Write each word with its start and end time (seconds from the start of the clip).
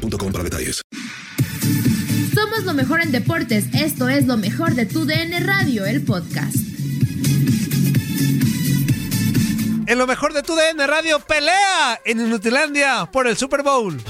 boostmobile.com 0.00 0.32
para 0.32 0.44
detalles. 0.44 0.82
Somos 2.34 2.64
lo 2.64 2.74
mejor 2.74 3.00
en 3.00 3.12
deportes. 3.12 3.66
Esto 3.74 4.08
es 4.08 4.26
lo 4.26 4.36
mejor 4.36 4.74
de 4.74 4.86
tu 4.86 5.04
DN 5.04 5.40
Radio, 5.40 5.84
el 5.86 6.02
podcast. 6.02 6.56
En 9.86 9.98
lo 9.98 10.06
mejor 10.06 10.32
de 10.32 10.42
tu 10.42 10.54
DN 10.54 10.86
Radio, 10.86 11.18
pelea 11.20 12.00
en 12.04 12.20
Inutilandia 12.20 13.08
por 13.10 13.26
el 13.26 13.36
Super 13.36 13.62
Bowl. 13.62 14.00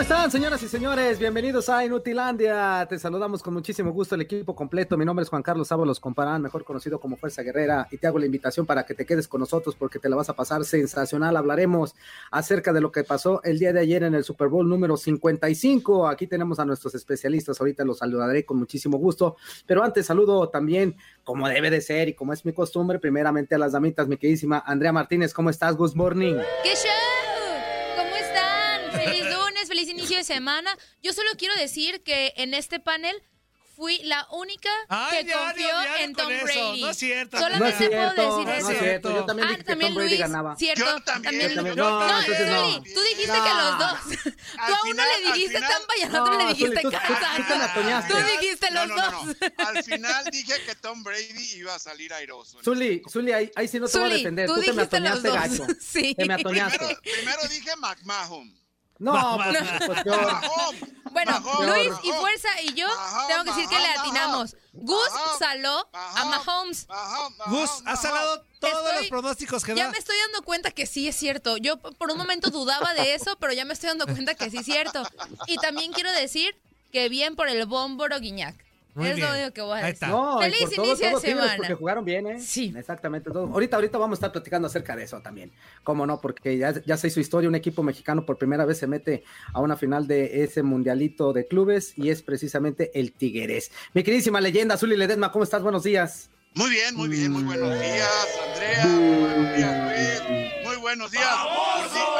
¿Cómo 0.00 0.08
están, 0.08 0.30
señoras 0.30 0.62
y 0.62 0.68
señores? 0.68 1.18
Bienvenidos 1.18 1.68
a 1.68 1.84
Inutilandia. 1.84 2.86
Te 2.88 2.98
saludamos 2.98 3.42
con 3.42 3.52
muchísimo 3.52 3.92
gusto 3.92 4.14
el 4.14 4.22
equipo 4.22 4.54
completo. 4.54 4.96
Mi 4.96 5.04
nombre 5.04 5.24
es 5.24 5.28
Juan 5.28 5.42
Carlos 5.42 5.70
Ábalos 5.72 6.00
Comparán, 6.00 6.40
mejor 6.40 6.64
conocido 6.64 6.98
como 6.98 7.18
Fuerza 7.18 7.42
Guerrera, 7.42 7.86
y 7.90 7.98
te 7.98 8.06
hago 8.06 8.18
la 8.18 8.24
invitación 8.24 8.64
para 8.64 8.86
que 8.86 8.94
te 8.94 9.04
quedes 9.04 9.28
con 9.28 9.40
nosotros 9.40 9.76
porque 9.78 9.98
te 9.98 10.08
la 10.08 10.16
vas 10.16 10.30
a 10.30 10.32
pasar 10.32 10.64
sensacional. 10.64 11.36
Hablaremos 11.36 11.94
acerca 12.30 12.72
de 12.72 12.80
lo 12.80 12.90
que 12.90 13.04
pasó 13.04 13.42
el 13.44 13.58
día 13.58 13.74
de 13.74 13.80
ayer 13.80 14.02
en 14.02 14.14
el 14.14 14.24
Super 14.24 14.48
Bowl 14.48 14.66
número 14.66 14.96
55. 14.96 16.08
Aquí 16.08 16.26
tenemos 16.26 16.58
a 16.60 16.64
nuestros 16.64 16.94
especialistas. 16.94 17.60
Ahorita 17.60 17.84
los 17.84 17.98
saludaré 17.98 18.46
con 18.46 18.56
muchísimo 18.56 18.96
gusto. 18.96 19.36
Pero 19.66 19.84
antes 19.84 20.06
saludo 20.06 20.48
también, 20.48 20.96
como 21.24 21.46
debe 21.46 21.68
de 21.68 21.82
ser 21.82 22.08
y 22.08 22.14
como 22.14 22.32
es 22.32 22.46
mi 22.46 22.54
costumbre, 22.54 23.00
primeramente 23.00 23.54
a 23.54 23.58
las 23.58 23.72
damitas, 23.72 24.08
mi 24.08 24.16
queridísima 24.16 24.64
Andrea 24.64 24.94
Martínez. 24.94 25.34
¿Cómo 25.34 25.50
estás? 25.50 25.76
Good 25.76 25.94
morning. 25.94 26.36
¿Qué 26.62 26.70
show? 26.70 27.09
De 30.20 30.24
semana. 30.34 30.76
Yo 31.02 31.12
solo 31.12 31.30
quiero 31.38 31.54
decir 31.56 32.02
que 32.02 32.32
en 32.36 32.54
este 32.54 32.78
panel 32.80 33.16
fui 33.76 33.98
la 34.02 34.26
única 34.30 34.68
Ay, 34.90 35.24
que 35.24 35.30
ya, 35.30 35.38
confió 35.38 35.68
ya 35.68 36.02
en 36.02 36.14
Tom 36.14 36.30
eso. 36.30 36.44
Brady. 36.44 36.80
No 36.82 36.90
es 36.90 36.96
cierto. 36.98 37.38
Solamente 37.38 37.64
No 37.64 37.66
es 37.70 37.78
cierto, 37.78 38.14
puedo 38.14 38.36
decir 38.36 38.46
no 38.46 38.52
eso. 38.52 38.70
es 38.72 38.78
cierto. 38.78 39.10
Yo 39.14 39.24
también 39.24 39.48
ah, 39.48 39.50
dije 39.52 39.58
que 39.58 39.64
también 39.64 39.88
Tom 39.88 39.96
Brady 39.96 40.08
Luis, 40.10 40.20
ganaba. 40.20 40.56
cierto. 40.56 40.84
Yo 40.84 41.00
también, 41.02 41.40
yo 41.48 41.54
también. 41.54 41.76
No, 41.76 41.90
No, 41.90 42.06
no, 42.06 42.20
entonces 42.20 42.46
no. 42.50 42.70
Zuli, 42.74 42.92
tú 42.94 43.00
dijiste 43.00 43.36
No. 43.38 43.44
que 43.44 43.50
los 43.54 43.78
dos. 43.78 44.00
Tú 44.22 44.30
Al 44.58 44.72
a 44.74 44.76
uno 44.82 44.82
final- 44.90 45.08
le 45.08 45.32
dijiste 45.32 45.56
al 45.56 45.62
final- 45.64 45.78
Tampa 45.78 45.96
y 45.96 46.02
al 46.02 46.08
otro 46.16 46.32
le 46.38 46.44
No, 46.44 46.48
dijiste 46.50 46.80
tú- 46.82 46.90
tú- 46.90 46.96
Kansas. 46.98 48.06
tú. 48.06 48.12
Tú 48.14 48.18
dijiste 48.38 48.70
No, 48.70 48.86
los 48.86 48.88
no, 48.96 48.96
no, 48.96 49.10
dos. 49.24 49.26
no. 49.40 49.66
Al 49.66 49.82
final 49.84 50.24
dije 50.30 50.54
que 50.66 50.74
Tom 50.74 51.02
Brady 51.02 51.52
iba 51.56 51.74
a 51.74 51.78
salir 51.78 52.12
airoso. 52.12 52.62
Zuli, 52.62 53.02
Zuli, 53.10 53.32
ahí, 53.32 53.50
ahí 53.56 53.66
sí 53.66 53.80
no 53.80 53.88
te 53.88 53.98
voy 53.98 54.10
a 54.10 54.14
defender. 54.14 54.46
tú 54.46 54.56
Tú, 54.56 54.60
te 54.60 54.72
me 54.74 54.82
atoñaste 54.82 55.30
gacho. 55.30 55.66
Sí. 55.80 56.14
Te 56.14 56.26
me 56.26 56.34
Primero, 56.34 56.66
atoñaste. 56.66 56.98
primero 57.00 57.42
dije 57.48 57.76
McMahon. 57.76 58.60
No, 59.00 59.38
pues, 59.42 59.58
pues 59.86 60.02
peor. 60.04 60.40
Bueno, 61.10 61.40
Mahomes, 61.40 61.68
Luis 61.68 61.98
y. 62.04 62.12
Fuerza 62.12 62.48
y 62.62 62.74
yo 62.74 62.86
Mahomes, 62.86 63.26
tengo 63.28 63.44
que 63.44 63.50
decir 63.50 63.68
que 63.68 63.74
le 63.76 63.82
Mahomes, 63.88 64.00
atinamos. 64.00 64.56
Gus 64.74 65.10
Mahomes, 65.12 65.38
saló 65.38 65.88
a 65.92 66.24
Mahomes. 66.26 66.86
Mahomes, 66.88 67.38
Gus, 67.46 67.82
Mahomes. 67.82 68.00
salado 68.00 68.44
todos 68.60 68.74
Estoy- 68.84 68.96
los 68.98 69.06
pronósticos 69.08 69.64
que 69.64 69.74
Ya 69.74 69.86
da. 69.86 69.90
me 69.90 69.98
estoy 69.98 70.16
dando 70.26 70.42
cuenta 70.42 70.70
que 70.70 70.86
sí 70.86 71.08
es 71.08 71.16
cierto. 71.16 71.56
Yo 71.56 71.78
por 71.78 72.12
un 72.12 72.18
momento 72.18 72.50
dudaba 72.50 72.94
de 72.94 73.14
eso, 73.14 73.36
pero 73.40 73.52
ya 73.52 73.64
me 73.64 73.72
estoy 73.72 73.88
dando 73.88 74.06
cuenta 74.06 74.34
que 74.34 74.50
sí 74.50 74.58
es 74.58 74.64
cierto. 74.66 75.02
Y 75.46 75.56
también 75.56 75.92
quiero 75.92 76.12
decir 76.12 76.54
que 76.92 77.08
bien 77.08 77.34
por 77.36 77.48
el 77.48 77.66
Bómboro 77.66 78.20
Guiñac. 78.20 78.54
Muy 78.94 79.08
es 79.08 79.16
bien. 79.16 79.28
lo 79.28 79.34
único 79.34 79.52
que 79.52 79.60
voy 79.62 79.72
a 79.72 79.74
Ahí 79.76 79.82
decir. 79.82 79.94
está. 79.94 80.08
No, 80.08 80.38
Feliz 80.40 80.58
por 80.74 80.84
inicio 80.86 81.10
todo 81.10 81.20
semana. 81.20 81.54
porque 81.56 81.74
jugaron 81.74 82.04
bien, 82.04 82.26
¿eh? 82.26 82.40
Sí. 82.40 82.74
Exactamente. 82.76 83.30
Todo. 83.30 83.46
Ahorita, 83.52 83.76
ahorita 83.76 83.98
vamos 83.98 84.16
a 84.16 84.18
estar 84.18 84.32
platicando 84.32 84.66
acerca 84.66 84.96
de 84.96 85.04
eso 85.04 85.20
también. 85.20 85.52
Cómo 85.84 86.06
no, 86.06 86.20
porque 86.20 86.58
ya, 86.58 86.74
ya 86.84 86.96
se 86.96 87.08
hizo 87.08 87.20
historia, 87.20 87.48
un 87.48 87.54
equipo 87.54 87.82
mexicano 87.82 88.26
por 88.26 88.36
primera 88.38 88.64
vez 88.64 88.78
se 88.78 88.86
mete 88.86 89.24
a 89.52 89.60
una 89.60 89.76
final 89.76 90.06
de 90.06 90.42
ese 90.42 90.62
mundialito 90.62 91.32
de 91.32 91.46
clubes 91.46 91.92
y 91.96 92.10
es 92.10 92.22
precisamente 92.22 92.90
el 92.98 93.12
Tigres. 93.12 93.70
Mi 93.94 94.02
queridísima 94.02 94.40
leyenda, 94.40 94.76
Zuli 94.76 94.96
Ledesma, 94.96 95.30
¿cómo 95.32 95.44
estás? 95.44 95.62
Buenos 95.62 95.82
días. 95.84 96.30
Muy 96.54 96.68
bien, 96.70 96.96
muy 96.96 97.08
bien, 97.08 97.30
muy 97.30 97.44
buenos 97.44 97.78
días, 97.80 98.38
Andrea. 98.48 98.86
Muy 98.86 99.20
buenos 99.20 99.56
días, 99.56 100.28
Luis. 100.28 100.50
Muy 100.66 100.76
buenos 100.78 101.10
días, 101.12 101.24
por 101.24 102.19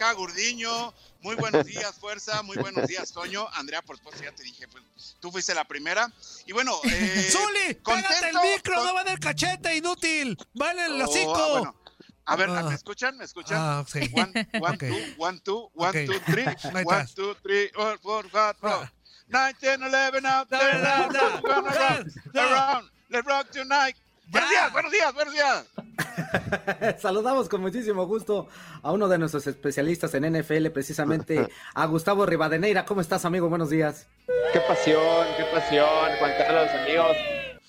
acá, 0.00 0.12
Gurdiño. 0.14 0.94
Muy 1.20 1.36
buenos 1.36 1.66
días, 1.66 1.94
Fuerza. 2.00 2.42
Muy 2.42 2.56
buenos 2.56 2.86
días, 2.86 3.12
Toño. 3.12 3.46
Andrea, 3.52 3.82
por 3.82 3.98
supuesto, 3.98 4.22
ya 4.24 4.32
te 4.32 4.42
dije, 4.42 4.66
pues, 4.68 4.82
tú 5.20 5.30
fuiste 5.30 5.54
la 5.54 5.64
primera. 5.64 6.10
Y 6.46 6.52
bueno, 6.52 6.72
eh, 6.84 7.28
¡Zuli! 7.30 7.74
¡Pégate 7.74 8.28
el 8.28 8.32
contento, 8.32 8.40
micro! 8.42 8.74
con- 8.76 8.84
¡No 8.86 8.94
va 8.94 9.02
en 9.02 9.08
el 9.08 9.18
cachete, 9.20 9.76
inútil! 9.76 10.38
¡Va 10.60 10.72
en 10.72 10.78
el 10.78 11.02
Oh, 11.02 11.04
hocico! 11.04 11.34
ah, 11.36 11.48
bueno. 11.52 11.76
A 12.24 12.36
ver, 12.36 12.48
Ah. 12.50 12.62
¿me 12.62 12.74
escuchan? 12.74 13.16
¿Me 13.18 13.24
escuchan? 13.24 13.58
Ah, 13.60 13.84
sí. 13.86 14.10
One, 14.14 14.48
one, 14.60 14.74
Ok. 14.74 14.78
two, 14.78 15.14
one, 15.18 15.40
two, 15.40 15.70
one, 15.74 15.88
Ok. 15.90 16.06
two, 16.06 16.20
three. 16.32 16.44
One, 16.86 17.06
two, 17.14 17.34
three, 17.42 17.68
four, 17.74 17.98
four, 17.98 18.28
five, 18.30 18.56
four. 18.58 18.70
Ah. 18.70 18.92
19, 19.28 19.82
11, 19.82 20.26
out 20.26 20.48
Da, 20.48 20.58
there, 20.58 20.80
da. 20.80 21.08
around. 22.34 22.90
Let's 23.10 23.26
rock 23.26 23.50
tonight. 23.50 23.96
Buenos 24.30 24.50
días, 24.50 24.72
buenos 24.72 24.92
días, 24.92 25.14
buenos 25.14 25.34
días. 25.34 25.66
Saludamos 27.00 27.48
con 27.48 27.60
muchísimo 27.60 28.06
gusto 28.06 28.48
a 28.82 28.92
uno 28.92 29.08
de 29.08 29.18
nuestros 29.18 29.46
especialistas 29.46 30.14
en 30.14 30.32
NFL, 30.38 30.68
precisamente 30.68 31.48
a 31.74 31.86
Gustavo 31.86 32.26
Rivadeneira. 32.26 32.84
¿Cómo 32.84 33.00
estás, 33.00 33.24
amigo? 33.24 33.48
Buenos 33.48 33.70
días. 33.70 34.06
Qué 34.52 34.60
pasión, 34.60 35.26
qué 35.36 35.44
pasión, 35.52 35.88
Juan 36.18 36.32
Carlos, 36.38 36.68
amigos. 36.84 37.16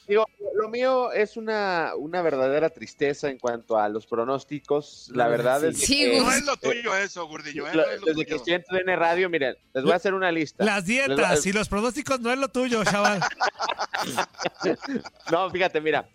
Digo, 0.08 0.26
lo 0.56 0.70
mío 0.70 1.12
es 1.14 1.38
una, 1.38 1.94
una 1.98 2.22
verdadera 2.22 2.70
tristeza 2.70 3.30
en 3.30 3.40
cuanto 3.40 3.78
a 3.78 3.88
los 3.90 4.06
pronósticos. 4.06 5.10
La 5.16 5.28
verdad 5.28 5.64
es 5.66 5.80
Sí, 5.80 5.98
que 6.06 6.20
Gus. 6.20 6.24
No 6.28 6.32
es 6.34 6.46
lo 6.46 6.58
tuyo 6.58 6.96
eso, 6.96 7.28
Gurdiño. 7.28 7.66
¿eh? 7.68 7.74
lo- 7.76 7.86
No 7.86 7.92
es 7.92 8.00
lo 8.02 8.06
desde 8.08 8.20
que 8.26 8.26
tuyo. 8.26 8.36
estoy 8.38 8.54
en 8.54 8.64
TUDN 8.64 9.00
Radio, 9.00 9.30
miren, 9.30 9.56
les 9.74 9.84
voy 9.84 9.94
a 9.94 9.96
hacer 9.96 10.14
una 10.14 10.32
lista. 10.32 10.64
Las 10.64 10.78
Les 10.78 10.86
dietas 10.86 11.42
voy 11.44 11.50
y 11.50 11.54
los 11.54 11.70
pronósticos 11.70 12.20
no 12.20 12.32
es 12.32 12.38
lo 12.38 12.50
tuyo, 12.50 12.84
chaval. 12.84 13.20
No, 15.32 15.50
fíjate, 15.52 15.80
mira. 15.80 16.08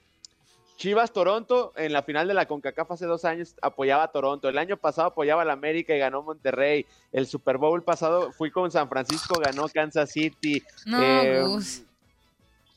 Chivas 0.77 1.13
Toronto 1.13 1.73
en 1.77 1.93
la 1.93 2.03
final 2.03 2.29
de 2.29 2.35
la 2.35 2.47
CONCACAF 2.47 2.91
hace 2.93 3.07
dos 3.07 3.25
años 3.25 3.55
apoyaba 3.63 4.05
a 4.05 4.09
Toronto. 4.13 4.49
El 4.49 4.59
año 4.59 4.77
pasado 4.77 5.09
apoyaba 5.09 5.43
a 5.43 5.45
la 5.45 5.55
América 5.55 5.95
y 5.95 5.99
ganó 5.99 6.23
Monterrey. 6.23 6.85
El 7.13 7.27
Super 7.27 7.57
Bowl 7.57 7.83
pasado 7.83 8.31
fui 8.33 8.51
con 8.51 8.71
San 8.71 8.89
Francisco, 8.89 9.41
ganó 9.41 9.69
Kansas 9.69 10.11
City. 10.11 10.63
No, 10.85 11.03
Eh, 11.03 11.43
Gus. 11.43 11.83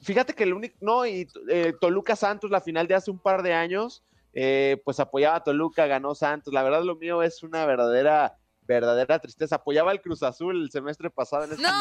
Fíjate 0.02 0.34
que 0.34 0.44
el 0.44 0.54
único, 0.54 0.76
no, 0.80 1.06
y 1.06 1.28
eh, 1.50 1.74
Toluca 1.80 2.16
Santos, 2.16 2.50
la 2.50 2.62
final 2.62 2.88
de 2.88 2.96
hace 2.96 3.12
un 3.12 3.20
par 3.20 3.44
de 3.44 3.54
años, 3.54 4.02
eh, 4.34 4.81
pues 4.86 5.00
apoyaba 5.02 5.36
a 5.36 5.44
Toluca, 5.44 5.86
ganó 5.88 6.16
Santos. 6.16 6.54
La 6.54 6.64
verdad, 6.64 6.84
lo 6.84 6.96
mío 6.96 7.22
es 7.22 7.44
una 7.44 7.66
verdadera, 7.66 8.38
verdadera 8.75 9.19
tristeza. 9.19 9.56
Apoyaba 9.56 9.91
al 9.91 10.02
Cruz 10.02 10.24
Azul 10.24 10.63
el 10.63 10.72
semestre 10.72 11.09
pasado 11.09 11.46
en 11.46 11.52
este 11.52 11.63
No. 11.63 11.72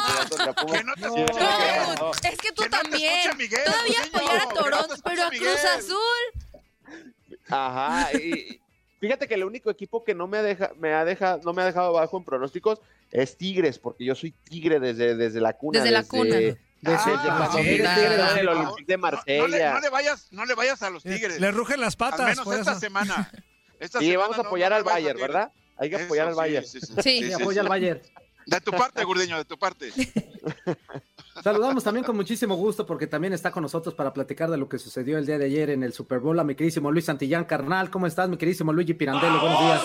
Que 0.72 0.84
no 0.84 0.94
te 0.94 1.09
No, 1.09 2.10
es 2.12 2.38
que 2.38 2.53
tú 2.53 2.62
Que 2.62 2.69
no 2.69 2.76
te 2.78 2.82
también. 2.82 3.12
escucha 3.21 3.37
Miguel, 3.37 3.60
Todavía 3.65 3.99
apoyar 4.12 4.37
a 4.43 4.49
Toronto, 4.54 4.94
pero 5.04 5.22
a 5.25 5.31
Cruz. 5.31 5.65
Azul. 5.76 6.99
Ajá, 7.50 8.12
y 8.15 8.60
fíjate 9.00 9.26
que 9.26 9.34
el 9.34 9.44
único 9.44 9.71
equipo 9.71 10.04
que 10.04 10.15
no 10.15 10.26
me, 10.26 10.43
deja, 10.43 10.72
me, 10.76 10.93
ha 10.94 11.04
deja, 11.04 11.38
no 11.44 11.53
me 11.53 11.62
ha 11.62 11.66
dejado 11.66 11.88
abajo 11.97 12.19
en 12.19 12.25
pronósticos 12.25 12.81
es 13.10 13.37
Tigres, 13.38 13.78
porque 13.78 14.05
yo 14.05 14.15
soy 14.15 14.32
tigre 14.32 14.81
desde, 14.81 15.15
desde 15.16 15.41
la 15.41 15.55
cuna. 15.55 15.78
Desde 15.81 15.91
la 15.93 16.05
cuna. 16.05 16.37
Desde 16.37 16.59
Ah, 16.84 17.50
sí, 17.53 17.60
el. 17.60 18.49
Olympique 18.49 18.84
de 18.87 18.97
No, 18.99 18.99
no 18.99 18.99
le, 18.99 18.99
Marsella. 18.99 19.72
no 19.75 19.81
le 19.81 19.88
vayas, 19.88 20.28
no 20.31 20.44
le 20.44 20.55
vayas 20.55 20.81
a 20.82 20.91
los 20.91 21.03
Tigres. 21.03 21.41
Le 21.41 21.50
rugen 21.50 21.81
las 21.81 21.97
patas. 21.97 22.20
Al 22.20 22.26
menos 22.37 22.47
esta 22.55 22.70
eso. 22.72 22.81
semana. 22.81 23.32
Esta 23.81 23.99
semana 24.00 24.19
vamos 24.19 24.38
a 24.38 24.43
apoyar 24.43 24.70
no 24.70 24.76
al 24.76 24.84
Bayern. 24.84 25.19
¿verdad? 25.20 25.50
Hay 25.78 25.91
que 25.91 25.97
Eso, 25.97 26.05
apoyar 26.06 26.27
al 26.28 26.34
sí, 26.34 26.39
Bayern. 26.39 26.66
sí, 26.66 26.81
sí. 26.81 26.93
Sí. 27.02 27.23
Sí, 27.25 27.32
apoya 27.32 27.62
al 27.62 27.69
Bayern. 27.69 28.00
De 28.47 28.61
tu 28.61 28.70
parte, 28.70 29.05
Gurdiño, 29.05 29.37
de 29.37 29.44
tu 29.44 29.58
parte. 29.58 29.91
Saludamos 31.43 31.85
también 31.85 32.05
con 32.05 32.17
muchísimo 32.17 32.56
gusto 32.56 32.85
porque 32.87 33.06
también 33.06 33.32
está 33.32 33.50
con 33.52 33.62
nosotros 33.62 33.94
para 33.94 34.12
platicar 34.12 34.50
de 34.50 34.56
lo 34.56 34.69
que 34.69 34.79
sucedió 34.79 35.19
el 35.19 35.26
día 35.26 35.38
de 35.38 35.44
ayer 35.44 35.70
en 35.70 35.82
el 35.82 35.93
Super 35.93 36.19
Bowl 36.19 36.38
a 36.41 36.44
mi 36.44 36.55
queridísimo 36.55 36.91
Luis 36.91 37.05
Santillán 37.05 37.44
Carnal. 37.44 37.91
¿Cómo 37.91 38.06
estás, 38.06 38.29
mi 38.29 38.37
queridísimo 38.37 38.73
Luigi 38.73 38.94
Pirandello? 38.94 39.38
Buenos 39.41 39.61
días. 39.61 39.85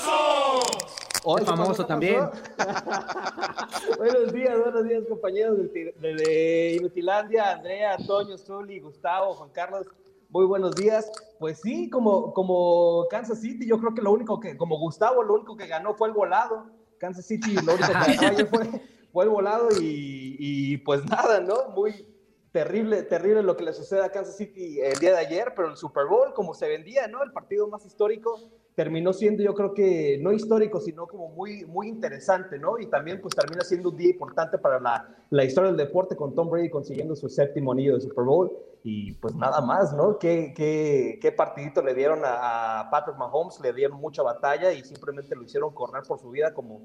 Hola, 1.25 1.45
famoso 1.45 1.83
¿qué 1.83 1.88
también. 1.88 2.21
buenos 3.97 4.33
días, 4.33 4.59
buenos 4.59 4.83
días, 4.88 5.03
compañeros 5.07 5.57
de, 5.73 5.94
de 6.01 6.75
Inutilandia, 6.79 7.51
Andrea, 7.53 7.95
Antonio, 7.95 8.38
Zuli, 8.38 8.79
Gustavo, 8.79 9.33
Juan 9.35 9.50
Carlos. 9.51 9.88
Muy 10.33 10.47
buenos 10.47 10.74
días. 10.74 11.12
Pues 11.38 11.59
sí, 11.62 11.91
como, 11.91 12.33
como 12.33 13.06
Kansas 13.07 13.39
City, 13.39 13.68
yo 13.68 13.77
creo 13.77 13.94
que 13.94 14.01
lo 14.01 14.12
único 14.12 14.39
que, 14.39 14.57
como 14.57 14.80
Gustavo, 14.80 15.21
lo 15.21 15.35
único 15.35 15.56
que 15.56 15.68
ganó 15.68 15.94
fue 15.94 16.07
el 16.07 16.15
volado. 16.15 16.71
Kansas 16.97 17.27
City, 17.27 17.53
lo 17.53 17.75
único 17.75 17.89
que 18.03 18.15
ganó 18.15 18.47
fue, 18.47 18.81
fue 19.12 19.24
el 19.25 19.30
volado 19.30 19.69
y, 19.80 20.35
y 20.39 20.77
pues 20.77 21.06
nada, 21.06 21.39
¿no? 21.39 21.69
Muy 21.75 22.07
terrible, 22.51 23.03
terrible 23.03 23.44
lo 23.44 23.56
que 23.56 23.63
le 23.63 23.74
sucede 23.74 24.03
a 24.03 24.12
Kansas 24.12 24.35
City 24.35 24.81
el 24.81 24.97
día 24.97 25.12
de 25.12 25.19
ayer, 25.19 25.53
pero 25.56 25.69
el 25.69 25.77
Super 25.77 26.07
Bowl, 26.07 26.33
como 26.33 26.56
se 26.56 26.68
vendía, 26.68 27.07
¿no? 27.07 27.21
El 27.21 27.31
partido 27.31 27.68
más 27.68 27.86
histórico, 27.86 28.39
terminó 28.75 29.13
siendo 29.13 29.43
yo 29.43 29.53
creo 29.53 29.73
que 29.73 30.17
no 30.21 30.31
histórico, 30.31 30.79
sino 30.79 31.07
como 31.07 31.29
muy, 31.29 31.65
muy 31.65 31.87
interesante, 31.87 32.57
¿no? 32.57 32.79
Y 32.79 32.87
también 32.87 33.21
pues 33.21 33.35
termina 33.35 33.63
siendo 33.63 33.89
un 33.89 33.97
día 33.97 34.09
importante 34.09 34.57
para 34.57 34.79
la, 34.79 35.07
la 35.29 35.43
historia 35.43 35.71
del 35.71 35.77
deporte 35.77 36.15
con 36.15 36.33
Tom 36.33 36.49
Brady 36.49 36.69
consiguiendo 36.69 37.15
su 37.15 37.29
séptimo 37.29 37.71
anillo 37.71 37.95
de 37.95 38.01
Super 38.01 38.23
Bowl 38.23 38.51
y 38.83 39.13
pues 39.13 39.35
nada 39.35 39.61
más, 39.61 39.93
¿no? 39.93 40.17
¿Qué, 40.17 40.53
qué, 40.55 41.19
qué 41.21 41.31
partidito 41.31 41.81
le 41.81 41.93
dieron 41.93 42.25
a, 42.25 42.81
a 42.81 42.89
Patrick 42.89 43.17
Mahomes? 43.17 43.59
Le 43.61 43.73
dieron 43.73 43.99
mucha 43.99 44.23
batalla 44.23 44.73
y 44.73 44.83
simplemente 44.83 45.35
lo 45.35 45.43
hicieron 45.43 45.73
correr 45.73 46.03
por 46.03 46.19
su 46.19 46.29
vida 46.29 46.53
como, 46.53 46.81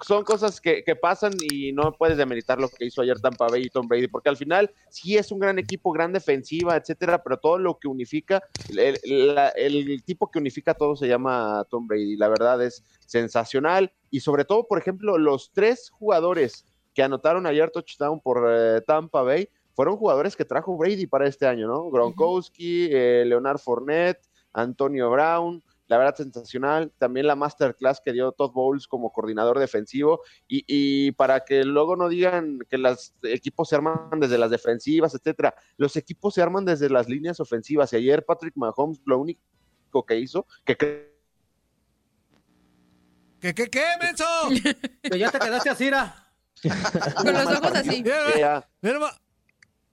son 0.05 0.25
cosas 0.25 0.61
que, 0.61 0.85
pasan 1.01 1.33
y 1.51 1.73
no 1.73 1.93
puedes 1.93 2.19
demeritar 2.19 2.61
lo 2.61 2.69
que 2.69 2.85
hizo 2.85 3.01
ayer 3.01 3.19
Tampa 3.19 3.47
Bay 3.49 3.63
y 3.63 3.71
Tom 3.71 3.89
Brady, 3.89 4.09
porque 4.09 4.29
al 4.29 4.37
final 4.37 4.71
sí 4.91 5.17
es 5.17 5.33
un 5.33 5.39
gran 5.39 5.59
equipo, 5.59 5.93
gran 5.93 6.13
defensiva, 6.13 6.77
etcétera, 6.77 7.23
pero 7.23 7.39
todo 7.39 7.59
lo 7.59 7.79
que 7.79 7.89
unifica, 7.89 8.43
el 8.69 10.03
tipo 10.05 10.31
que 10.31 10.39
unifica 10.39 10.75
todo 10.75 10.97
se 10.97 11.09
llama 11.09 11.65
Tom 11.71 11.87
Brady. 11.87 12.17
La 12.17 12.29
verdad 12.29 12.63
es 12.63 12.85
sensacional 13.07 13.93
y 14.11 14.21
sobre 14.21 14.45
todo, 14.45 14.67
por 14.67 14.79
ejemplo, 14.79 15.17
los 15.17 15.51
tres 15.53 15.89
jugadores 15.91 16.67
que 16.95 17.03
anotaron 17.03 17.47
ayer 17.47 17.71
touchdown 17.71 18.21
por 18.21 18.47
eh, 18.51 18.83
Tampa 18.87 19.23
Bay 19.23 19.49
fueron 19.81 19.97
jugadores 19.97 20.37
que 20.37 20.45
trajo 20.45 20.77
Brady 20.77 21.07
para 21.07 21.27
este 21.27 21.47
año, 21.47 21.67
¿no? 21.67 21.91
Gronkowski, 21.91 22.91
eh, 22.93 23.25
Leonard 23.27 23.57
Fournette, 23.57 24.21
Antonio 24.53 25.09
Brown, 25.11 25.65
la 25.87 25.97
verdad 25.97 26.17
sensacional. 26.17 26.93
También 26.99 27.27
la 27.27 27.35
masterclass 27.35 27.99
que 28.05 28.13
dio 28.13 28.31
Todd 28.33 28.53
Bowles 28.53 28.87
como 28.87 29.11
coordinador 29.11 29.59
defensivo. 29.59 30.21
Y, 30.47 30.65
y 30.67 31.13
para 31.13 31.47
que 31.47 31.65
luego 31.65 31.97
no 31.97 32.11
digan 32.11 32.59
que 32.69 32.77
los 32.77 33.15
equipos 33.23 33.71
se 33.71 33.77
arman 33.77 34.21
desde 34.21 34.37
las 34.37 34.51
defensivas, 34.51 35.15
etcétera, 35.15 35.55
los 35.79 35.97
equipos 35.97 36.35
se 36.35 36.43
arman 36.43 36.67
desde 36.67 36.91
las 36.91 37.09
líneas 37.09 37.41
ofensivas. 37.41 37.91
Y 37.95 37.97
ayer 37.97 38.23
Patrick 38.23 38.59
Mahomes 38.59 39.01
lo 39.07 39.19
único 39.19 39.41
que 40.07 40.19
hizo, 40.19 40.45
que 40.67 40.77
¿Qué, 43.41 43.55
qué, 43.55 43.71
qué, 43.71 43.85
menso? 43.99 44.27
Que 45.11 45.19
ya 45.19 45.31
te 45.31 45.39
quedaste 45.39 45.71
así. 45.71 45.91
Con 47.17 47.33
los 47.33 47.47
ojos 47.47 47.73
así. 47.77 48.03
Mira, 48.35 48.69
mira, 48.83 49.21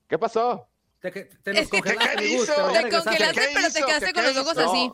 ¿qué 0.07 0.18
pasó? 0.18 0.68
Te, 1.00 1.12
te 1.12 1.30
que- 1.54 1.68
congelaste, 1.69 2.18
Te 2.18 2.89
congelaste, 2.89 3.33
¿Qué 3.33 3.48
pero 3.54 3.71
te 3.71 3.81
quedaste 3.83 4.06
¿Qué 4.07 4.13
con 4.13 4.24
los 4.24 4.38
ojos 4.38 4.57
así. 4.57 4.92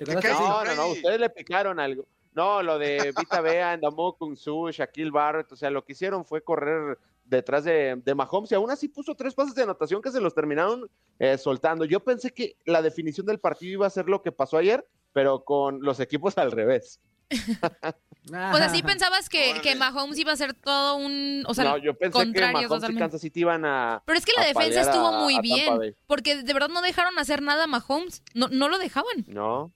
No, 0.00 0.64
no, 0.64 0.74
no, 0.74 0.86
ustedes 0.88 1.20
le 1.20 1.30
picaron 1.30 1.78
algo. 1.78 2.04
No, 2.34 2.62
lo 2.62 2.78
de 2.78 3.12
Vita 3.16 3.40
Bea, 3.40 3.76
Ndamukong 3.76 4.18
Kung 4.18 4.36
Su, 4.36 4.68
Shaquille 4.72 5.10
Barrett, 5.12 5.52
o 5.52 5.56
sea, 5.56 5.70
lo 5.70 5.84
que 5.84 5.92
hicieron 5.92 6.24
fue 6.24 6.42
correr 6.42 6.98
detrás 7.24 7.62
de, 7.64 8.00
de 8.04 8.14
Mahomes 8.14 8.50
y 8.50 8.56
aún 8.56 8.70
así 8.70 8.88
puso 8.88 9.14
tres 9.14 9.34
pases 9.34 9.54
de 9.54 9.62
anotación 9.62 10.02
que 10.02 10.10
se 10.10 10.20
los 10.20 10.34
terminaron 10.34 10.90
eh, 11.20 11.38
soltando. 11.38 11.84
Yo 11.84 12.00
pensé 12.00 12.32
que 12.32 12.56
la 12.64 12.82
definición 12.82 13.24
del 13.26 13.38
partido 13.38 13.72
iba 13.72 13.86
a 13.86 13.90
ser 13.90 14.08
lo 14.08 14.20
que 14.20 14.32
pasó 14.32 14.56
ayer, 14.58 14.84
pero 15.12 15.44
con 15.44 15.80
los 15.82 16.00
equipos 16.00 16.36
al 16.36 16.50
revés. 16.50 17.00
O 17.32 18.56
sea, 18.56 18.68
sí 18.70 18.82
pensabas 18.82 19.28
que, 19.28 19.60
que 19.62 19.74
Mahomes 19.76 20.18
iba 20.18 20.32
a 20.32 20.36
ser 20.36 20.54
todo 20.54 20.96
un. 20.96 21.44
O 21.46 21.52
sea, 21.54 21.64
no, 21.64 21.78
yo 21.78 21.92
pensé 21.96 22.10
que 22.18 22.24
contrario 22.24 22.52
Mahomes 22.52 22.66
y 22.66 22.68
totalmente. 22.68 23.00
Kansas 23.00 23.20
City 23.20 23.40
iban 23.40 23.64
a... 23.66 24.02
Pero 24.06 24.18
es 24.18 24.24
que 24.24 24.32
la 24.36 24.46
defensa 24.46 24.80
estuvo 24.80 25.08
a- 25.08 25.20
muy 25.20 25.36
a 25.36 25.40
bien. 25.42 25.96
Porque 26.06 26.42
de 26.42 26.52
verdad 26.54 26.68
no 26.70 26.80
dejaron 26.80 27.18
hacer 27.18 27.42
nada 27.42 27.64
a 27.64 27.66
Mahomes. 27.66 28.22
No, 28.32 28.48
no 28.48 28.68
lo 28.68 28.78
dejaban. 28.78 29.24
No. 29.26 29.72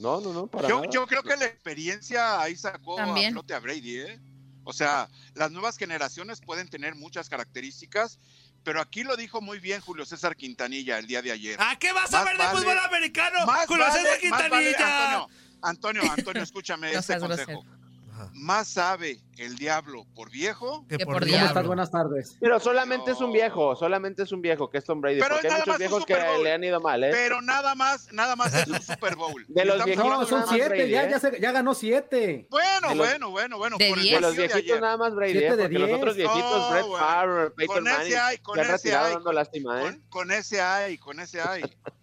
No, 0.00 0.20
no, 0.20 0.32
no, 0.32 0.46
para 0.48 0.68
Yo, 0.68 0.76
nada. 0.80 0.88
yo 0.90 1.06
creo 1.06 1.22
que 1.22 1.36
la 1.36 1.44
experiencia 1.44 2.40
ahí 2.40 2.56
sacó 2.56 2.96
También. 2.96 3.28
a 3.28 3.32
flote 3.32 3.54
a 3.54 3.60
Brady, 3.60 3.98
¿eh? 4.00 4.20
O 4.64 4.72
sea, 4.72 5.08
las 5.34 5.52
nuevas 5.52 5.76
generaciones 5.76 6.40
pueden 6.40 6.68
tener 6.68 6.96
muchas 6.96 7.28
características, 7.28 8.18
pero 8.64 8.80
aquí 8.80 9.04
lo 9.04 9.16
dijo 9.16 9.40
muy 9.40 9.60
bien 9.60 9.80
Julio 9.80 10.04
César 10.04 10.34
Quintanilla 10.34 10.98
el 10.98 11.06
día 11.06 11.22
de 11.22 11.30
ayer. 11.30 11.56
¿A 11.60 11.78
qué 11.78 11.92
vas 11.92 12.12
a 12.14 12.24
ver 12.24 12.36
de 12.36 12.44
vale- 12.44 12.58
fútbol 12.58 12.78
americano? 12.80 13.38
Julio 13.68 13.84
vale- 13.86 14.00
César 14.00 14.30
más 14.30 14.50
vale- 14.50 14.66
Quintanilla. 14.74 15.26
Antonio, 15.62 16.02
Antonio, 16.10 16.42
escúchame 16.42 16.92
No 16.92 16.98
este 16.98 17.18
consejo. 17.18 17.62
grosero. 17.62 18.30
Más 18.34 18.68
sabe 18.68 19.20
el 19.38 19.56
diablo 19.56 20.04
por 20.14 20.30
viejo. 20.30 20.84
Que 20.88 20.98
por 20.98 21.06
por 21.06 21.14
¿Cómo 21.22 21.26
diablo. 21.26 21.48
estás? 21.48 21.66
Buenas 21.66 21.90
tardes. 21.90 22.36
Pero 22.40 22.60
solamente 22.60 23.12
es 23.12 23.20
un 23.20 23.32
viejo, 23.32 23.74
solamente 23.76 24.22
es 24.24 24.32
un 24.32 24.42
viejo, 24.42 24.68
que 24.70 24.78
es 24.78 24.84
Tom 24.84 25.00
Brady, 25.00 25.20
Pero 25.20 25.34
porque 25.34 25.46
hay 25.48 25.52
nada 25.52 25.64
muchos 25.64 25.78
viejos 25.78 26.06
que 26.06 26.14
le 26.42 26.52
han 26.52 26.62
ido 26.64 26.80
mal, 26.80 27.02
¿eh? 27.04 27.10
Pero 27.12 27.40
nada 27.42 27.74
más, 27.74 28.12
nada 28.12 28.36
más 28.36 28.54
es 28.54 28.66
un 28.66 28.80
Super 28.82 29.16
Bowl. 29.16 29.44
De 29.48 29.64
los 29.64 29.84
viejitos, 29.84 30.06
No, 30.08 30.26
son 30.26 30.44
siete, 30.48 30.68
Brady, 30.68 30.90
ya, 30.90 31.04
¿eh? 31.04 31.08
ya, 31.10 31.18
se- 31.18 31.40
ya 31.40 31.52
ganó 31.52 31.74
siete. 31.74 32.46
Bueno, 32.50 32.88
De 32.90 32.94
los- 32.94 33.06
bueno, 33.08 33.30
bueno, 33.30 33.58
bueno. 33.58 33.76
De 33.78 33.88
por 33.88 33.98
el 33.98 34.04
diez. 34.04 34.14
De 34.16 34.20
los 34.20 34.32
de 34.36 34.42
viejitos 34.42 34.62
ayer. 34.64 34.80
nada 34.80 34.96
más 34.96 35.14
Brady, 35.14 35.32
Siete 35.32 35.46
¿eh? 35.46 35.56
de 35.56 35.62
porque 35.64 35.78
los 35.78 35.90
otros 35.90 36.16
viejitos, 36.16 36.58
No, 36.58 36.70
Brett 36.70 36.86
bueno. 36.86 37.06
Favre, 37.06 37.50
Peyton 37.50 37.74
Con 37.76 37.86
ese 37.88 37.96
Manning, 37.98 38.16
hay, 38.18 38.38
con 38.38 38.54
se 38.54 38.60
han 38.60 38.66
ese 38.66 38.72
retirado 38.76 39.06
hay. 39.06 39.14
dando 39.14 39.32
lástima, 39.32 39.80
¿eh? 39.80 39.84
Con, 39.84 40.00
con 40.08 40.30
ese 40.32 40.60
hay, 40.60 40.98
con 40.98 41.20
ese 41.20 41.40
hay. 41.40 41.62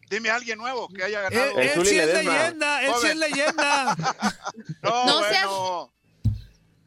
Dime 0.10 0.32
a 0.32 0.36
alguien 0.36 0.58
nuevo 0.58 0.88
que 0.90 1.04
haya 1.04 1.22
ganado. 1.22 1.60
Él, 1.60 1.86
sí 1.86 2.00
es 2.00 2.14
leyenda, 2.14 2.82
él 2.84 2.94
sí 3.00 3.08
es 3.08 3.16
leyenda. 3.16 3.96
no, 4.82 5.06
No 5.06 5.20
bueno. 5.20 5.94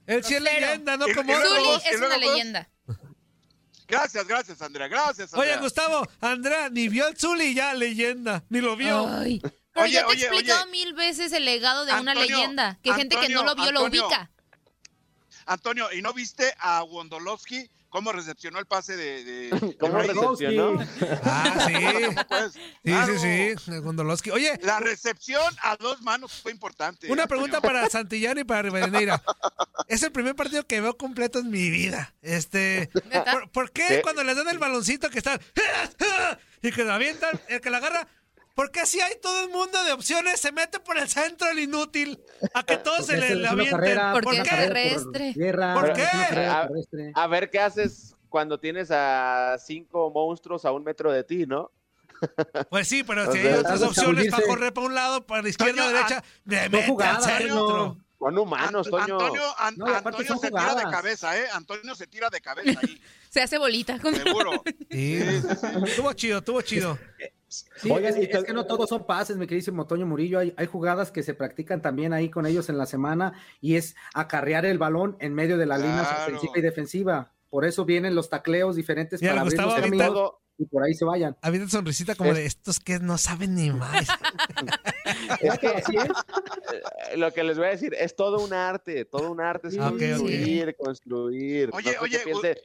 Él 0.06 0.24
sí 0.24 0.34
es 0.34 0.42
leyenda, 0.42 0.96
no 0.96 1.08
Y- 1.08 1.14
como 1.14 1.32
y 1.32 1.36
luego- 1.36 1.54
Zuli 1.54 1.68
otros. 1.68 1.84
y 1.84 1.88
es 1.88 2.00
luego 2.00 2.14
una 2.16 2.24
vos- 2.24 2.32
leyenda. 2.34 2.68
Gracias, 3.88 4.26
gracias, 4.26 4.62
Andrea. 4.62 4.88
Gracias, 4.88 5.32
Oye, 5.34 5.42
Andrea. 5.52 5.58
Gustavo, 5.60 6.08
Andrea, 6.20 6.68
ni 6.70 6.88
vio 6.88 7.06
el 7.08 7.16
Zuli 7.16 7.54
ya 7.54 7.74
leyenda, 7.74 8.42
ni 8.48 8.60
lo 8.60 8.74
vio. 8.76 9.06
Ay. 9.06 9.40
Pero 9.74 9.84
Oye, 9.84 9.92
ya 9.92 10.00
te 10.00 10.06
he 10.06 10.10
oye, 10.16 10.26
explicado 10.26 10.62
oye. 10.62 10.70
mil 10.70 10.94
veces 10.94 11.32
el 11.32 11.44
legado 11.44 11.84
de 11.84 11.92
una 11.92 12.12
Antonio, 12.12 12.36
leyenda. 12.36 12.78
Que 12.82 12.92
gente 12.94 13.16
que 13.18 13.28
no 13.28 13.42
lo 13.44 13.54
vio 13.54 13.70
lo 13.72 13.80
Antonio, 13.84 14.06
ubica. 14.06 14.30
Antonio, 15.46 15.92
¿y 15.92 16.02
no 16.02 16.12
viste 16.12 16.54
a 16.58 16.82
Wondolowski 16.84 17.68
cómo 17.92 18.10
recepcionó 18.10 18.58
el 18.58 18.64
pase 18.64 18.96
de, 18.96 19.22
de, 19.22 19.76
¿Cómo 19.78 19.98
recepcionó? 19.98 20.80
Ah, 21.22 21.66
sí. 21.66 21.74
Pues, 22.28 22.52
Sí, 22.54 22.60
claro. 22.84 23.18
sí, 23.18 23.54
sí, 23.64 23.78
Gondolowski. 23.78 24.30
Oye, 24.30 24.58
La 24.62 24.80
recepción 24.80 25.54
a 25.62 25.76
dos 25.76 26.00
manos 26.02 26.32
fue 26.42 26.50
importante. 26.50 27.06
una 27.12 27.24
Antonio. 27.24 27.28
pregunta 27.28 27.60
para 27.60 27.88
Santillán 27.90 28.38
y 28.38 28.44
para 28.44 28.62
Rivadeneira. 28.62 29.22
Es 29.88 30.02
el 30.02 30.10
primer 30.10 30.34
partido 30.34 30.66
que 30.66 30.80
veo 30.80 30.96
completo 30.96 31.38
en 31.40 31.50
mi 31.50 31.68
vida. 31.70 32.14
Este. 32.22 32.90
¿por, 33.30 33.50
por 33.50 33.70
qué 33.72 33.84
¿Qué? 33.86 34.02
cuando 34.02 34.24
les 34.24 34.36
dan 34.36 34.48
el 34.48 34.58
baloncito 34.58 35.10
que 35.10 35.18
están 35.18 35.38
y 36.62 36.72
que 36.72 36.84
lo 36.84 36.94
avientan, 36.94 37.38
el 37.48 37.60
que 37.60 37.70
la 37.70 37.76
agarra, 37.76 38.08
¿por 38.54 38.70
qué 38.70 38.86
si 38.86 39.00
hay 39.00 39.14
todo 39.20 39.46
un 39.46 39.52
mundo 39.52 39.82
de 39.84 39.92
opciones 39.92 40.40
se 40.40 40.52
mete 40.52 40.78
por 40.80 40.98
el 40.98 41.08
centro 41.08 41.48
el 41.50 41.58
inútil 41.58 42.20
a 42.54 42.62
que 42.62 42.76
todos 42.76 43.06
se 43.06 43.14
Porque 43.16 43.34
le, 43.34 43.46
avienten? 43.48 43.70
carrera, 43.78 44.12
Porque 44.12 44.26
¿Por 44.28 44.42
qué? 44.42 44.50
terrestre. 44.50 45.34
Ah. 47.14 47.22
A 47.24 47.26
ver 47.26 47.50
qué 47.50 47.60
haces 47.60 48.14
cuando 48.28 48.58
tienes 48.58 48.90
a 48.90 49.56
cinco 49.64 50.10
monstruos 50.10 50.64
a 50.64 50.72
un 50.72 50.84
metro 50.84 51.12
de 51.12 51.24
ti, 51.24 51.46
¿no? 51.46 51.70
Pues 52.70 52.86
sí, 52.88 53.02
pero 53.02 53.30
si 53.32 53.38
hay 53.38 53.54
otras 53.54 53.82
opciones 53.82 54.30
para 54.30 54.46
correr 54.46 54.72
para 54.72 54.86
un 54.86 54.94
lado, 54.94 55.26
para 55.26 55.42
la 55.42 55.48
izquierda, 55.48 55.82
Toño, 55.82 55.88
derecha, 55.92 56.24
de 56.44 56.68
no 56.68 56.82
jugadas, 56.82 57.26
métanse 57.26 57.46
no. 57.48 57.64
otro. 57.64 57.96
Son 58.20 58.38
humanos, 58.38 58.86
Ant- 58.86 58.90
Toño. 58.90 59.20
Antonio, 59.20 59.42
An- 59.58 59.74
No, 59.76 59.86
Antonio 59.86 60.36
se 60.38 60.48
tira 60.50 60.74
de 60.76 60.82
cabeza, 60.84 61.36
¿eh? 61.38 61.44
Antonio 61.52 61.94
se 61.96 62.06
tira 62.06 62.30
de 62.30 62.40
cabeza 62.40 62.78
ahí, 62.80 63.00
Se 63.30 63.42
hace 63.42 63.58
bolita. 63.58 63.98
con- 63.98 64.14
seguro. 64.14 64.62
Sí, 64.90 65.20
estuvo 65.86 66.12
chido, 66.12 66.38
estuvo 66.38 66.62
chido. 66.62 66.96
Sí, 67.76 67.90
Oigan, 67.90 68.12
es, 68.14 68.18
y 68.18 68.22
es 68.24 68.30
tal- 68.30 68.44
que 68.44 68.52
no 68.52 68.66
todos 68.66 68.88
son 68.88 69.04
pases, 69.06 69.36
mi 69.36 69.46
queridísimo 69.46 69.86
Toño 69.86 70.06
Murillo. 70.06 70.38
Hay, 70.38 70.54
hay 70.56 70.66
jugadas 70.66 71.10
que 71.12 71.22
se 71.22 71.34
practican 71.34 71.82
también 71.82 72.12
ahí 72.12 72.28
con 72.30 72.46
ellos 72.46 72.68
en 72.68 72.78
la 72.78 72.86
semana 72.86 73.32
y 73.60 73.76
es 73.76 73.94
acarrear 74.14 74.64
el 74.66 74.78
balón 74.78 75.16
en 75.20 75.34
medio 75.34 75.58
de 75.58 75.66
las 75.66 75.80
líneas 75.80 76.08
Claro. 76.08 76.22
ofensiva 76.36 76.52
y 76.56 76.60
defensiva. 76.62 77.32
Por 77.50 77.64
eso 77.66 77.84
vienen 77.84 78.14
los 78.14 78.30
tacleos 78.30 78.76
diferentes 78.76 79.20
para 79.20 79.42
abrir 79.42 79.58
los 79.60 79.74
ahorita- 79.74 79.82
caminos 80.06 80.32
y 80.58 80.66
por 80.66 80.84
ahí 80.84 80.94
se 80.94 81.04
vayan. 81.04 81.36
Había 81.42 81.66
sonrisita 81.68 82.14
como 82.14 82.30
Es- 82.30 82.36
de 82.36 82.46
estos 82.46 82.78
que 82.80 82.98
no 82.98 83.18
saben 83.18 83.54
ni 83.54 83.70
más. 83.70 84.06
Es 85.40 85.58
que 85.58 85.66
así 85.68 85.96
es. 85.96 86.04
Eh, 86.04 87.16
Lo 87.16 87.32
que 87.32 87.42
les 87.42 87.58
voy 87.58 87.66
a 87.66 87.70
decir, 87.70 87.94
es 87.98 88.14
todo 88.14 88.42
un 88.44 88.52
arte, 88.52 89.04
todo 89.04 89.30
un 89.30 89.40
arte. 89.40 89.68
es 89.68 89.78
ok. 89.78 89.82
construir, 89.98 90.76
construir. 90.76 91.70
Oye, 91.72 91.84
No 92.00 92.06
sé 92.06 92.22
qué 92.24 92.34
oye, 92.34 92.62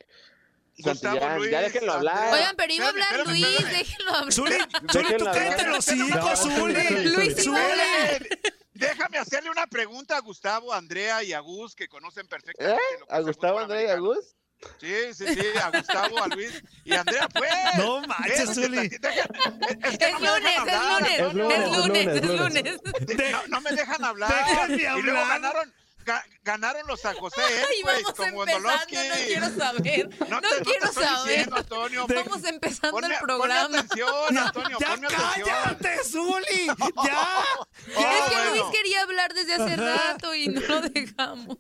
Gustavo 0.78 1.16
Santillán. 1.20 1.38
Luis, 1.40 1.52
Ya 1.52 1.62
déjenlo 1.62 1.94
hablar. 1.94 2.18
Andrea. 2.18 2.34
Oigan, 2.40 2.56
pero 2.56 2.74
iba 2.74 2.86
a 2.86 2.90
hablar 2.90 3.08
Espérame, 3.12 3.30
Luis, 3.32 3.46
espérame. 3.48 3.78
déjenlo 3.78 4.12
hablar. 4.14 4.34
Zuli, 4.34 4.52
Zuli, 4.92 5.18
tú 5.18 5.26
cállate 5.26 5.54
hablar. 5.62 5.68
los 5.70 5.88
hijos, 5.92 6.10
No, 6.10 6.36
Zuli. 6.36 7.06
Luis 7.16 7.48
hablar. 7.48 8.28
Déjame 8.74 9.18
hacerle 9.18 9.50
una 9.50 9.66
pregunta 9.66 10.18
a 10.18 10.20
Gustavo, 10.20 10.72
Andrea 10.72 11.24
y 11.24 11.34
a 11.34 11.40
Gus, 11.40 11.76
que 11.76 11.88
conocen 11.88 12.28
perfectamente 12.28 12.76
¿Eh? 12.80 12.98
lo 13.00 13.08
que 13.08 13.14
¿A 13.16 13.20
Gustavo, 13.22 13.60
André 13.60 13.86
y 13.86 13.88
a. 13.88 13.96
Gus? 13.98 14.36
Sí, 14.80 15.14
sí, 15.14 15.26
sí, 15.36 15.40
a 15.64 15.70
Gustavo, 15.70 16.22
a 16.24 16.28
Luis 16.28 16.62
y 16.84 16.94
a 16.94 17.02
Andrea, 17.02 17.28
pues. 17.30 17.50
No 17.78 18.02
manches, 18.02 18.54
Zuli. 18.54 18.78
es 18.86 19.98
que 19.98 20.06
Es 20.06 20.20
no 20.20 20.36
lunes, 20.38 20.52
es 20.54 20.58
hablar, 20.60 21.02
lunes, 21.02 21.20
Es 21.20 21.34
lunes, 21.34 21.60
es 21.60 21.74
lunes, 21.74 22.08
es 22.08 22.74
es 22.76 22.82
lunes. 23.18 23.32
no, 23.32 23.48
no 23.48 23.62
me 23.62 23.72
dejan 23.72 24.04
hablar. 24.06 24.30
Déjame 24.48 24.76
Y 24.76 25.02
luego 25.04 25.20
hablar. 25.20 25.42
ganaron, 25.42 25.74
ga- 26.08 26.24
ganaron 26.44 26.88
los 26.88 27.00
San 27.02 27.16
José, 27.18 27.42
Ay, 27.70 27.82
pues, 27.84 28.04
vamos 28.18 28.48
empezando, 28.48 28.70
no 28.70 28.78
quiero 28.88 29.50
saber. 29.50 30.10
No 30.22 30.26
No, 30.30 30.42
te- 30.42 30.48
no 30.48 30.56
te 30.58 30.62
quiero 30.64 30.92
saber. 30.94 31.28
diciendo, 31.28 31.56
Antonio. 31.58 32.08
Vamos 32.08 32.44
empezando 32.46 32.98
Ponme, 32.98 33.14
el 33.14 33.20
ponme 33.20 33.34
programa. 33.36 33.78
atención, 33.80 34.38
Antonio, 34.38 34.78
Ya 34.80 34.88
ponme 34.92 35.08
atención. 35.08 35.50
cállate, 35.64 36.04
Zuli. 36.04 36.68
Ya. 37.06 37.28
Oh, 37.58 37.68
es 38.00 38.30
que 38.30 38.36
bueno. 38.36 38.52
Luis 38.52 38.64
quería 38.72 39.02
hablar 39.02 39.34
desde 39.34 39.54
hace 39.56 39.76
rato 39.76 40.34
y 40.34 40.48
no 40.48 40.62
lo 40.62 40.82
dejamos. 40.82 41.58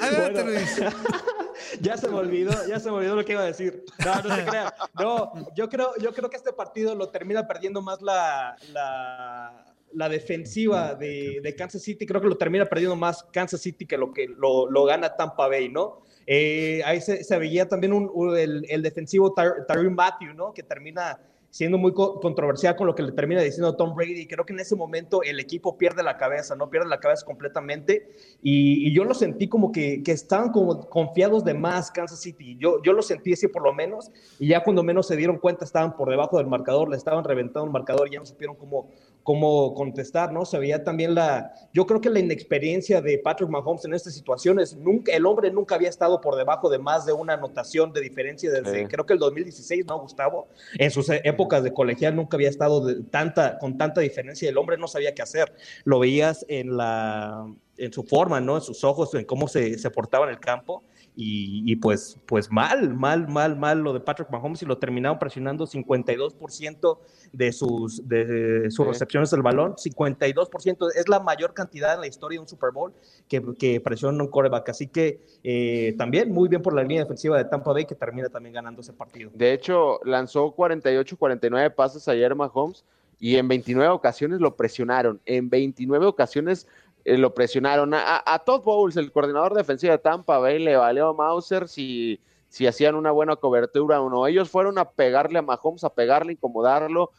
Adelante, 0.00 0.42
Bueno. 0.42 0.50
Luis. 0.58 0.76
ya 1.80 1.96
se 1.96 2.08
me 2.08 2.16
olvidó, 2.18 2.66
ya 2.66 2.78
se 2.78 2.90
me 2.90 2.96
olvidó 2.98 3.16
lo 3.16 3.24
que 3.24 3.32
iba 3.32 3.42
a 3.42 3.46
decir. 3.46 3.82
No, 4.04 4.14
no 4.22 4.36
se 4.36 4.44
crea. 4.44 4.74
No, 4.94 5.32
yo 5.54 5.68
creo, 5.68 5.94
yo 5.98 6.12
creo 6.14 6.30
que 6.30 6.36
este 6.36 6.52
partido 6.52 6.94
lo 6.94 7.08
termina 7.08 7.46
perdiendo 7.46 7.80
más 7.82 8.00
la, 8.02 8.56
la, 8.72 9.69
la 9.92 10.08
defensiva 10.08 10.94
de, 10.94 11.40
de 11.42 11.54
Kansas 11.54 11.82
City. 11.82 12.06
Creo 12.06 12.20
que 12.20 12.28
lo 12.28 12.36
termina 12.36 12.64
perdiendo 12.66 12.96
más 12.96 13.22
Kansas 13.32 13.60
City 13.60 13.86
que 13.86 13.98
lo 13.98 14.12
que 14.12 14.26
lo, 14.28 14.70
lo 14.70 14.84
gana 14.84 15.16
Tampa 15.16 15.48
Bay, 15.48 15.68
¿no? 15.68 16.02
Eh, 16.26 16.82
ahí 16.84 17.00
se, 17.00 17.24
se 17.24 17.38
veía 17.38 17.68
también 17.68 17.92
un, 17.92 18.08
un- 18.12 18.36
el, 18.38 18.64
el 18.68 18.82
defensivo 18.82 19.34
Ty- 19.34 19.64
Tyrann 19.66 19.94
Matthew, 19.94 20.34
¿no? 20.34 20.52
Que 20.54 20.62
termina 20.62 21.18
siendo 21.52 21.78
muy 21.78 21.92
co- 21.92 22.20
controversial 22.20 22.76
con 22.76 22.86
lo 22.86 22.94
que 22.94 23.02
le 23.02 23.10
termina 23.10 23.42
diciendo 23.42 23.74
Tom 23.74 23.96
Brady. 23.96 24.28
Creo 24.28 24.46
que 24.46 24.52
en 24.52 24.60
ese 24.60 24.76
momento 24.76 25.24
el 25.24 25.40
equipo 25.40 25.76
pierde 25.76 26.04
la 26.04 26.16
cabeza, 26.16 26.54
¿no? 26.54 26.70
Pierde 26.70 26.86
la 26.88 27.00
cabeza 27.00 27.26
completamente. 27.26 28.08
Y, 28.40 28.86
y 28.86 28.94
yo 28.94 29.02
lo 29.02 29.14
sentí 29.14 29.48
como 29.48 29.72
que, 29.72 30.04
que 30.04 30.12
estaban 30.12 30.52
como 30.52 30.88
confiados 30.88 31.44
de 31.44 31.54
más 31.54 31.90
Kansas 31.90 32.20
City. 32.20 32.56
Yo, 32.60 32.80
yo 32.84 32.92
lo 32.92 33.02
sentí 33.02 33.32
así 33.32 33.48
por 33.48 33.64
lo 33.64 33.72
menos. 33.72 34.12
Y 34.38 34.46
ya 34.46 34.62
cuando 34.62 34.84
menos 34.84 35.08
se 35.08 35.16
dieron 35.16 35.38
cuenta 35.38 35.64
estaban 35.64 35.96
por 35.96 36.08
debajo 36.08 36.38
del 36.38 36.46
marcador, 36.46 36.88
le 36.88 36.96
estaban 36.96 37.24
reventando 37.24 37.64
el 37.64 37.72
marcador 37.72 38.06
y 38.06 38.12
ya 38.12 38.20
no 38.20 38.26
supieron 38.26 38.54
cómo, 38.54 38.88
cómo 39.22 39.74
contestar, 39.74 40.32
¿no? 40.32 40.44
Se 40.44 40.58
veía 40.58 40.82
también 40.84 41.14
la, 41.14 41.52
yo 41.72 41.86
creo 41.86 42.00
que 42.00 42.10
la 42.10 42.20
inexperiencia 42.20 43.00
de 43.00 43.18
Patrick 43.18 43.48
Mahomes 43.48 43.84
en 43.84 43.94
estas 43.94 44.14
situaciones, 44.14 44.76
nunca, 44.76 45.12
el 45.12 45.26
hombre 45.26 45.50
nunca 45.50 45.74
había 45.74 45.88
estado 45.88 46.20
por 46.20 46.36
debajo 46.36 46.70
de 46.70 46.78
más 46.78 47.06
de 47.06 47.12
una 47.12 47.34
anotación 47.34 47.92
de 47.92 48.00
diferencia 48.00 48.50
desde, 48.50 48.80
Sí. 48.80 48.86
creo 48.86 49.04
que 49.06 49.12
el 49.12 49.18
2016, 49.18 49.86
¿no, 49.86 49.98
Gustavo? 50.00 50.48
En 50.78 50.90
sus 50.90 51.08
épocas 51.10 51.62
de 51.62 51.72
colegial 51.72 52.16
nunca 52.16 52.36
había 52.36 52.48
estado 52.48 52.84
de 52.84 53.02
tanta, 53.04 53.58
con 53.58 53.76
tanta 53.76 54.00
diferencia, 54.00 54.48
el 54.48 54.58
hombre 54.58 54.76
no 54.78 54.88
sabía 54.88 55.14
qué 55.14 55.22
hacer, 55.22 55.52
lo 55.84 55.98
veías 55.98 56.44
en 56.48 56.76
la, 56.76 57.46
en 57.76 57.92
su 57.92 58.02
forma, 58.02 58.40
¿no? 58.40 58.56
En 58.56 58.62
sus 58.62 58.84
ojos, 58.84 59.14
en 59.14 59.24
cómo 59.24 59.48
se, 59.48 59.78
se 59.78 59.90
portaba 59.90 60.24
en 60.26 60.30
el 60.30 60.40
campo. 60.40 60.82
Y, 61.22 61.70
y 61.70 61.76
pues, 61.76 62.18
pues 62.24 62.50
mal, 62.50 62.94
mal, 62.94 63.28
mal, 63.28 63.54
mal 63.54 63.80
lo 63.80 63.92
de 63.92 64.00
Patrick 64.00 64.30
Mahomes 64.30 64.62
y 64.62 64.66
lo 64.66 64.78
terminaron 64.78 65.18
presionando 65.18 65.66
52% 65.66 66.98
de 67.32 67.52
sus, 67.52 68.08
de 68.08 68.70
sus 68.70 68.86
Sí. 68.86 68.90
recepciones 68.90 69.30
del 69.30 69.42
balón. 69.42 69.74
52% 69.76 70.88
es 70.96 71.08
la 71.08 71.20
mayor 71.20 71.52
cantidad 71.52 71.94
en 71.94 72.00
la 72.00 72.06
historia 72.06 72.36
de 72.36 72.40
un 72.42 72.48
Super 72.48 72.70
Bowl 72.72 72.92
que, 73.28 73.42
que 73.58 73.80
presiona 73.82 74.22
un 74.24 74.30
coreback. 74.30 74.70
Así 74.70 74.86
que 74.86 75.20
eh, 75.44 75.94
también 75.98 76.32
muy 76.32 76.48
bien 76.48 76.62
por 76.62 76.72
la 76.74 76.82
línea 76.82 77.02
defensiva 77.02 77.36
de 77.36 77.44
Tampa 77.44 77.72
Bay 77.72 77.84
que 77.84 77.94
termina 77.94 78.30
también 78.30 78.54
ganando 78.54 78.80
ese 78.80 78.92
partido. 78.94 79.30
De 79.34 79.52
hecho, 79.52 80.00
lanzó 80.04 80.52
48, 80.52 81.16
49 81.18 81.70
pases 81.70 82.08
ayer 82.08 82.34
Mahomes 82.34 82.84
y 83.18 83.36
en 83.36 83.46
29 83.48 83.92
ocasiones 83.92 84.40
lo 84.40 84.56
presionaron. 84.56 85.20
En 85.26 85.50
29 85.50 86.06
ocasiones 86.06 86.66
eh, 87.04 87.18
lo 87.18 87.34
presionaron. 87.34 87.94
A, 87.94 88.22
a- 88.24 88.38
Todd 88.44 88.62
Bowles, 88.62 88.96
el 88.96 89.12
coordinador 89.12 89.54
defensivo 89.54 89.92
de 89.92 89.98
Tampa 89.98 90.38
Bay, 90.38 90.58
le 90.58 90.76
valió 90.76 91.08
a 91.08 91.14
Mauser 91.14 91.68
si, 91.68 92.20
si 92.48 92.66
hacían 92.66 92.94
una 92.94 93.10
buena 93.10 93.36
cobertura 93.36 94.00
o 94.00 94.10
no. 94.10 94.26
Ellos 94.26 94.50
fueron 94.50 94.78
a 94.78 94.90
pegarle 94.90 95.38
a 95.38 95.42
Mahomes, 95.42 95.84
a 95.84 95.94
pegarle, 95.94 96.32
incomodarlo. 96.32 97.10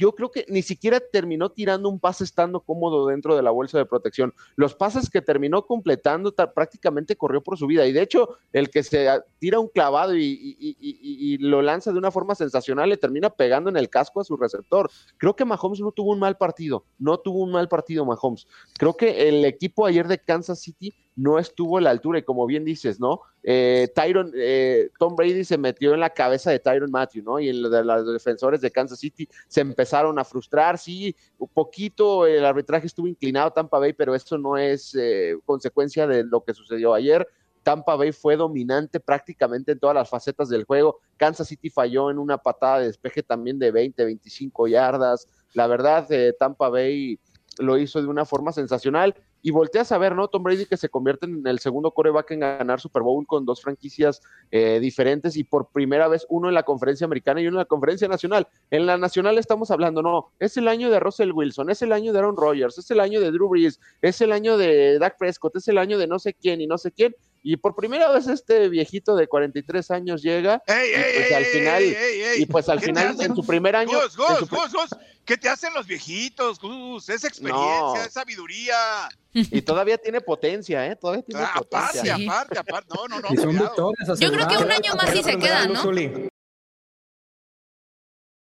Yo 0.00 0.14
creo 0.14 0.30
que 0.30 0.46
ni 0.48 0.62
siquiera 0.62 0.98
terminó 0.98 1.50
tirando 1.50 1.90
un 1.90 2.00
pase 2.00 2.24
estando 2.24 2.60
cómodo 2.60 3.06
dentro 3.06 3.36
de 3.36 3.42
la 3.42 3.50
bolsa 3.50 3.76
de 3.76 3.84
protección. 3.84 4.32
Los 4.56 4.74
pases 4.74 5.10
que 5.10 5.20
terminó 5.20 5.66
completando 5.66 6.32
ta- 6.32 6.54
prácticamente 6.54 7.16
corrió 7.16 7.42
por 7.42 7.58
su 7.58 7.66
vida. 7.66 7.86
Y 7.86 7.92
de 7.92 8.00
hecho, 8.00 8.38
el 8.54 8.70
que 8.70 8.82
se 8.82 9.10
a- 9.10 9.22
tira 9.38 9.60
un 9.60 9.68
clavado 9.68 10.16
y- 10.16 10.56
y 10.80 11.36
lo 11.38 11.60
lanza 11.60 11.92
de 11.92 11.98
una 11.98 12.10
forma 12.10 12.34
sensacional 12.34 12.88
le 12.88 12.96
termina 12.96 13.28
pegando 13.28 13.68
en 13.68 13.76
el 13.76 13.90
casco 13.90 14.20
a 14.22 14.24
su 14.24 14.38
receptor. 14.38 14.90
Creo 15.18 15.36
que 15.36 15.44
Mahomes 15.44 15.80
no 15.80 15.92
tuvo 15.92 16.12
un 16.12 16.18
mal 16.18 16.38
partido. 16.38 16.84
No 16.98 17.18
tuvo 17.18 17.40
un 17.40 17.52
mal 17.52 17.68
partido 17.68 18.06
Mahomes. 18.06 18.46
Creo 18.78 18.96
que 18.96 19.28
el 19.28 19.44
equipo 19.44 19.84
ayer 19.84 20.08
de 20.08 20.18
Kansas 20.18 20.60
City 20.60 20.94
no 21.20 21.38
estuvo 21.38 21.76
a 21.76 21.80
la 21.82 21.90
altura. 21.90 22.18
Y 22.18 22.22
como 22.22 22.46
bien 22.46 22.64
dices, 22.64 22.98
¿no? 22.98 23.20
Eh, 23.42 23.88
Tyron, 23.94 24.32
eh, 24.34 24.90
Tom 24.98 25.14
Brady 25.14 25.44
se 25.44 25.58
metió 25.58 25.92
en 25.92 26.00
la 26.00 26.10
cabeza 26.10 26.50
de 26.50 26.58
Tyron 26.58 26.90
Matthew, 26.90 27.22
¿no? 27.24 27.38
Y 27.38 27.46
de 27.48 27.84
los 27.84 28.12
defensores 28.12 28.62
de 28.62 28.70
Kansas 28.70 28.98
City 28.98 29.28
se 29.46 29.60
empezaron 29.60 30.18
a 30.18 30.24
frustrar. 30.24 30.78
Sí, 30.78 31.14
un 31.38 31.48
poquito 31.48 32.26
el 32.26 32.44
arbitraje 32.44 32.86
estuvo 32.86 33.06
inclinado 33.06 33.48
a 33.48 33.54
Tampa 33.54 33.78
Bay, 33.78 33.92
pero 33.92 34.14
eso 34.14 34.38
no 34.38 34.56
es 34.56 34.94
eh, 34.94 35.36
consecuencia 35.44 36.06
de 36.06 36.24
lo 36.24 36.42
que 36.42 36.54
sucedió 36.54 36.94
ayer. 36.94 37.28
Tampa 37.62 37.96
Bay 37.96 38.12
fue 38.12 38.36
dominante 38.36 38.98
prácticamente 38.98 39.72
en 39.72 39.78
todas 39.78 39.94
las 39.94 40.08
facetas 40.08 40.48
del 40.48 40.64
juego. 40.64 41.00
Kansas 41.18 41.48
City 41.48 41.68
falló 41.68 42.10
en 42.10 42.18
una 42.18 42.38
patada 42.38 42.78
de 42.78 42.86
despeje 42.86 43.22
también 43.22 43.58
de 43.58 43.70
20, 43.70 44.02
25 44.02 44.68
yardas. 44.68 45.28
La 45.52 45.66
verdad, 45.66 46.10
eh, 46.10 46.34
Tampa 46.38 46.70
Bay 46.70 47.18
lo 47.58 47.76
hizo 47.76 48.00
de 48.00 48.08
una 48.08 48.24
forma 48.24 48.52
sensacional. 48.52 49.14
Y 49.42 49.50
volteas 49.50 49.90
a 49.92 49.98
ver, 49.98 50.14
¿no? 50.14 50.28
Tom 50.28 50.42
Brady 50.42 50.66
que 50.66 50.76
se 50.76 50.88
convierte 50.88 51.26
en 51.26 51.46
el 51.46 51.58
segundo 51.60 51.92
coreback 51.92 52.30
en 52.32 52.40
ganar 52.40 52.80
Super 52.80 53.02
Bowl 53.02 53.26
con 53.26 53.46
dos 53.46 53.62
franquicias 53.62 54.20
eh, 54.50 54.78
diferentes 54.80 55.36
y 55.36 55.44
por 55.44 55.68
primera 55.68 56.08
vez 56.08 56.26
uno 56.28 56.48
en 56.48 56.54
la 56.54 56.62
conferencia 56.62 57.06
americana 57.06 57.40
y 57.40 57.46
uno 57.46 57.56
en 57.56 57.60
la 57.60 57.64
conferencia 57.64 58.08
nacional. 58.08 58.48
En 58.70 58.86
la 58.86 58.98
nacional 58.98 59.38
estamos 59.38 59.70
hablando, 59.70 60.02
no, 60.02 60.32
es 60.38 60.56
el 60.56 60.68
año 60.68 60.90
de 60.90 61.00
Russell 61.00 61.32
Wilson, 61.32 61.70
es 61.70 61.82
el 61.82 61.92
año 61.92 62.12
de 62.12 62.18
Aaron 62.18 62.36
Rodgers, 62.36 62.78
es 62.78 62.90
el 62.90 63.00
año 63.00 63.20
de 63.20 63.30
Drew 63.30 63.48
Brees, 63.48 63.80
es 64.02 64.20
el 64.20 64.32
año 64.32 64.58
de 64.58 64.98
Dak 64.98 65.16
Prescott, 65.18 65.56
es 65.56 65.68
el 65.68 65.78
año 65.78 65.98
de 65.98 66.06
no 66.06 66.18
sé 66.18 66.34
quién 66.34 66.60
y 66.60 66.66
no 66.66 66.78
sé 66.78 66.92
quién. 66.92 67.14
Y 67.42 67.56
por 67.56 67.74
primera 67.74 68.10
vez 68.10 68.26
este 68.26 68.68
viejito 68.68 69.16
de 69.16 69.26
43 69.26 69.90
años 69.92 70.22
llega 70.22 70.62
Ey, 70.66 70.90
y 70.90 70.94
pues 70.94 71.26
ey, 71.30 71.32
al 71.34 71.44
final 71.46 71.82
ey, 71.82 71.94
ey, 71.94 72.20
ey. 72.22 72.42
y 72.42 72.46
pues 72.46 72.68
al 72.68 72.78
¿Qué 72.80 72.86
te 72.86 72.92
final 72.92 73.08
hacen? 73.08 73.30
en 73.30 73.34
su 73.36 73.46
primer 73.46 73.74
año 73.76 73.98
Gus, 73.98 74.16
Gus, 74.16 74.38
su 74.40 74.46
Gus, 74.46 74.72
Gus, 74.72 74.90
¿qué 75.24 75.36
te 75.38 75.48
hacen 75.48 75.72
los 75.72 75.86
viejitos, 75.86 76.58
Gus? 76.60 77.08
Es 77.08 77.24
experiencia, 77.24 77.78
No. 77.80 77.96
es 77.96 78.12
sabiduría. 78.12 78.74
y 79.32 79.62
todavía 79.62 79.96
tiene 79.96 80.20
potencia, 80.20 80.86
¿eh? 80.86 80.96
Todavía 80.96 81.22
tiene 81.22 81.42
Ah, 81.42 81.52
aparte, 81.56 81.68
potencia. 82.00 82.16
Sí. 82.16 82.28
aparte, 82.28 82.58
aparte. 82.58 82.94
No, 82.94 83.08
no, 83.08 83.20
no, 83.20 83.28
Y 83.32 83.36
son 83.36 83.46
cuidado. 83.56 83.92
victorias 83.92 84.18
Yo 84.20 84.32
creo 84.32 84.48
que 84.48 84.56
un 84.58 84.70
año 84.72 84.94
más 84.96 85.10
sí 85.10 85.22
se 85.22 85.38
queda, 85.38 85.66
¿no? 85.66 85.80
Zuli. 85.82 86.29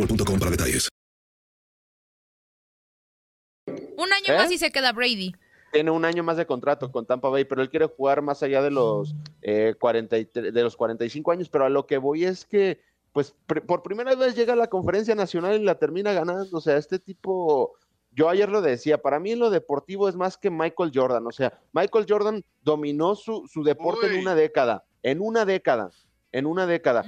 boostmobile.com 0.00 0.38
para 0.38 0.50
detalles. 0.50 0.88
Un 3.96 4.12
año 4.12 4.34
¿Eh? 4.34 4.36
más 4.36 4.50
y 4.50 4.58
se 4.58 4.70
queda 4.70 4.92
Brady. 4.92 5.34
Tiene 5.72 5.90
un 5.90 6.04
año 6.04 6.22
más 6.24 6.36
de 6.36 6.46
contrato 6.46 6.90
con 6.90 7.06
Tampa 7.06 7.28
Bay, 7.28 7.44
pero 7.44 7.62
él 7.62 7.70
quiere 7.70 7.86
jugar 7.86 8.22
más 8.22 8.42
allá 8.42 8.60
de 8.62 8.70
los, 8.70 9.14
eh, 9.42 9.74
43 9.78 10.52
de 10.52 10.62
los 10.62 10.76
45 10.76 11.30
años. 11.30 11.48
Pero 11.48 11.64
a 11.66 11.68
lo 11.68 11.86
que 11.86 11.98
voy 11.98 12.24
es 12.24 12.44
que, 12.44 12.80
pues, 13.12 13.34
pr- 13.46 13.64
por 13.64 13.82
primera 13.82 14.14
vez 14.16 14.34
llega 14.34 14.54
a 14.54 14.56
la 14.56 14.68
conferencia 14.68 15.14
nacional 15.14 15.60
y 15.60 15.64
la 15.64 15.76
termina 15.78 16.12
ganando. 16.12 16.56
O 16.56 16.60
sea, 16.60 16.76
este 16.76 16.98
tipo, 16.98 17.74
yo 18.10 18.28
ayer 18.28 18.48
lo 18.48 18.62
decía, 18.62 18.98
para 19.00 19.20
mí 19.20 19.30
en 19.32 19.38
lo 19.38 19.50
deportivo 19.50 20.08
es 20.08 20.16
más 20.16 20.36
que 20.36 20.50
Michael 20.50 20.90
Jordan. 20.92 21.24
O 21.26 21.32
sea, 21.32 21.56
Michael 21.72 22.06
Jordan 22.08 22.42
dominó 22.62 23.14
su, 23.14 23.46
su 23.46 23.62
deporte 23.62 24.06
Uy. 24.06 24.14
en 24.16 24.20
una 24.22 24.34
década, 24.34 24.84
en 25.04 25.20
una 25.20 25.44
década, 25.44 25.90
en 26.32 26.46
una 26.46 26.66
década. 26.66 27.04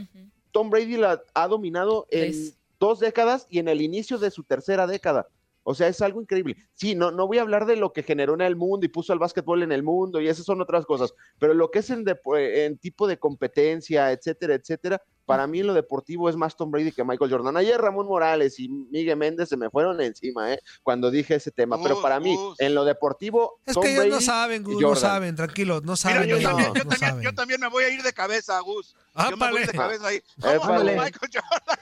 Tom 0.53 0.71
Brady 0.71 0.99
la 0.99 1.21
ha 1.35 1.49
dominado 1.49 2.07
en 2.11 2.21
Tres. 2.31 2.59
Dos 2.83 2.99
décadas 2.99 3.47
y 3.49 3.61
en 3.61 3.69
el 3.69 3.81
inicio 3.81 4.19
de 4.19 4.33
su 4.33 4.43
tercera 4.43 4.89
década. 4.89 5.29
O 5.63 5.73
sea, 5.73 5.87
es 5.87 6.03
algo 6.03 6.21
increíble. 6.21 6.57
Sí, 6.75 6.97
no, 6.97 7.13
no 7.13 7.29
voy 7.29 7.39
a 7.39 7.43
hablar 7.43 7.67
de 7.67 7.77
lo 7.77 7.93
que 7.93 8.03
generó 8.03 8.35
en 8.35 8.41
el 8.41 8.57
mundo 8.57 8.85
y 8.85 8.89
puso 8.89 9.13
el 9.13 9.21
básquetbol 9.21 9.63
en 9.63 9.71
el 9.71 9.85
mundo 9.85 10.21
y 10.21 10.27
esas 10.27 10.45
son 10.45 10.61
otras 10.61 10.85
cosas, 10.85 11.15
pero 11.39 11.55
lo 11.55 11.71
que 11.71 11.79
es 11.79 11.91
en, 11.91 12.05
en 12.35 12.79
tipo 12.79 13.07
de 13.07 13.21
competencia, 13.21 14.11
etcétera, 14.11 14.55
etcétera, 14.55 15.01
para 15.25 15.47
mí 15.47 15.61
en 15.61 15.69
lo 15.69 15.75
deportivo 15.75 16.29
es 16.29 16.35
más 16.35 16.57
Tom 16.57 16.73
Brady 16.73 16.91
que 16.91 17.05
Michael 17.05 17.31
Jordan. 17.31 17.57
Ayer 17.57 17.81
Ramón 17.81 18.07
Morales 18.07 18.59
y 18.59 18.69
Miguel 18.69 19.17
Méndez 19.17 19.49
se 19.49 19.57
me 19.57 19.71
fueron 19.71 20.01
encima, 20.01 20.53
¿eh? 20.53 20.59
Cuando 20.83 21.13
dije 21.13 21.37
ese 21.37 21.53
tema, 21.53 21.81
pero 21.81 22.03
para 22.03 22.19
mí, 22.19 22.37
en 22.59 22.75
lo 22.75 22.85
deportivo, 22.85 23.61
Es 23.65 23.75
Tom 23.75 23.85
que 23.85 23.93
ellos 23.93 24.05
no 24.07 24.11
Brady 24.11 24.25
saben, 24.25 24.63
y 24.63 24.65
Gus, 24.75 24.83
no 24.83 24.97
saben, 24.97 25.37
tranquilos, 25.37 25.83
no 25.85 25.93
Mira, 25.93 25.97
saben. 25.97 26.29
yo 26.29 26.37
ellos, 26.37 26.51
también, 26.51 26.69
no 26.69 26.75
yo, 26.75 26.81
también, 26.83 26.99
saben. 26.99 27.23
yo 27.23 27.35
también 27.35 27.61
me 27.61 27.69
voy 27.69 27.85
a 27.85 27.91
ir 27.91 28.03
de 28.03 28.13
cabeza, 28.13 28.59
Gus. 28.61 28.97
Yo 29.31 29.37
me 29.37 29.51
voy 29.51 29.65
de 29.65 29.73
cabeza 29.73 30.09
ahí. 30.09 30.21
¿Cómo 30.41 30.55
Épale. 30.55 30.93
Michael 30.97 31.31
Jordan? 31.33 31.79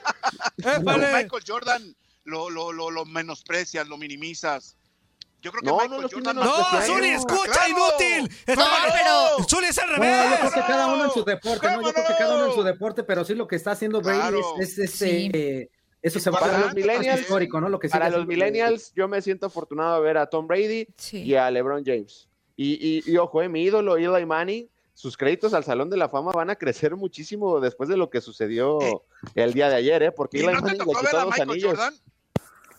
Épale. 0.66 1.06
Michael 1.12 1.42
Jordan 1.46 1.96
lo, 2.24 2.50
lo, 2.50 2.72
lo, 2.72 2.90
lo 2.90 3.04
menosprecias, 3.04 3.88
lo 3.88 3.96
minimizas. 3.96 4.76
Yo 5.42 5.50
creo 5.52 5.62
que 5.62 5.66
No, 5.68 5.76
no 5.76 5.82
Michael 5.82 6.04
estoy 6.04 6.18
Jordan 6.22 6.36
No, 6.36 6.42
menospreciando. 6.42 6.94
Zuli, 6.94 7.08
¡Claro! 7.08 7.34
escucha, 7.42 7.68
inútil. 7.68 8.36
No, 8.46 8.52
Está- 8.52 8.92
pero- 8.92 9.48
Zuli 9.48 9.66
es 9.68 9.78
al 9.78 9.88
No, 9.88 9.94
yo 9.96 10.00
revés. 10.02 10.38
creo 10.40 10.52
que 10.52 10.60
cada 10.60 10.86
uno 10.94 11.04
en 11.04 11.10
su 11.10 11.24
deporte, 11.24 11.66
¿no? 11.70 11.82
Yo 11.82 11.92
creo 11.92 12.06
que 12.06 12.14
cada 12.18 12.34
uno 12.36 12.46
en 12.46 12.52
su 12.52 12.62
deporte, 12.62 13.02
pero 13.04 13.24
sí 13.24 13.34
lo 13.34 13.46
que 13.48 13.56
está 13.56 13.70
haciendo 13.70 14.00
Brady 14.02 14.18
Claro. 14.20 14.38
es, 14.60 14.78
es 14.78 14.78
ese, 14.90 15.08
Sí. 15.08 15.30
eh, 15.32 15.70
eso 16.02 16.20
se 16.20 16.28
va 16.30 16.40
Para 16.40 16.56
a 16.56 16.60
los 16.60 16.74
millennials, 16.74 17.20
histórico, 17.22 17.58
¿no? 17.60 17.68
Lo 17.70 17.78
que 17.78 17.88
Para 17.88 18.10
los 18.10 18.26
millennials, 18.26 18.92
yo 18.94 19.08
me 19.08 19.20
siento 19.22 19.46
afortunado 19.46 19.96
de 19.96 20.02
ver 20.02 20.18
a 20.18 20.26
Tom 20.26 20.46
Brady 20.46 20.86
Sí. 20.98 21.22
y 21.22 21.34
a 21.34 21.50
LeBron 21.50 21.84
James. 21.86 22.28
Y, 22.56 22.74
y, 23.06 23.10
y 23.10 23.16
ojo, 23.16 23.40
eh, 23.42 23.48
mi 23.48 23.62
ídolo 23.62 23.96
Eli 23.96 24.26
Manning, 24.26 24.68
sus 25.00 25.16
créditos 25.16 25.54
al 25.54 25.64
Salón 25.64 25.88
de 25.88 25.96
la 25.96 26.10
Fama 26.10 26.30
van 26.32 26.50
a 26.50 26.56
crecer 26.56 26.94
muchísimo 26.94 27.58
después 27.58 27.88
de 27.88 27.96
lo 27.96 28.10
que 28.10 28.20
sucedió 28.20 28.78
el 29.34 29.54
día 29.54 29.70
de 29.70 29.76
ayer, 29.76 30.02
¿eh? 30.02 30.12
Porque 30.12 30.38
¿Y 30.38 30.40
Eli 30.42 30.52
no 30.52 30.62
te 30.62 30.74
tocó 30.74 30.92
ver 30.92 31.04
quitó 31.06 31.18
a 31.18 31.24
los 31.24 31.30
Michael 31.30 31.50
anillos. 31.50 31.70
Jordan? 31.70 31.94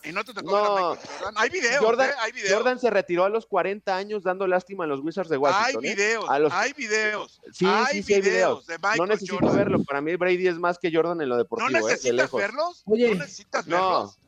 ¿Y 0.04 0.12
no 0.12 0.24
te 0.24 0.32
tocó 0.32 0.50
No. 0.52 0.62
ver 0.62 0.76
a 0.76 0.90
Michael 0.92 1.10
Jordan? 1.18 1.34
Hay 1.36 1.50
videos, 1.50 1.84
Jordan, 1.84 2.10
¿eh? 2.10 2.12
Hay 2.20 2.32
videos. 2.32 2.52
Jordan 2.54 2.78
se 2.78 2.90
retiró 2.90 3.24
a 3.24 3.28
los 3.28 3.46
40 3.46 3.96
años 3.96 4.22
dando 4.22 4.46
lástima 4.46 4.84
a 4.84 4.86
los 4.86 5.00
Wizards 5.00 5.28
de 5.30 5.34
hay 5.36 5.40
Washington. 5.42 5.84
¿eh? 5.84 5.94
videos, 5.94 6.24
A 6.30 6.38
los- 6.38 6.52
hay 6.52 6.72
videos. 6.74 7.40
Sí, 7.52 7.66
hay 7.66 7.96
sí, 7.96 8.02
sí, 8.04 8.14
hay 8.14 8.20
videos. 8.20 8.66
de 8.66 8.78
Michael 8.78 8.98
No 8.98 9.06
necesito 9.06 9.34
Jordan. 9.40 9.56
verlo. 9.56 9.82
Para 9.84 10.00
mí 10.00 10.14
Brady 10.14 10.46
es 10.46 10.58
más 10.60 10.78
que 10.78 10.92
Jordan 10.94 11.20
en 11.20 11.28
lo 11.28 11.34
¿No 11.34 11.42
deportivo, 11.42 11.70
¿eh? 11.70 11.82
De 11.82 11.88
necesitas 11.88 12.14
lejos. 12.14 12.40
verlos? 12.40 12.82
Oye. 12.86 13.08
¿No 13.08 13.14
necesitas 13.16 13.66
No, 13.66 13.76
verlos? 13.76 14.18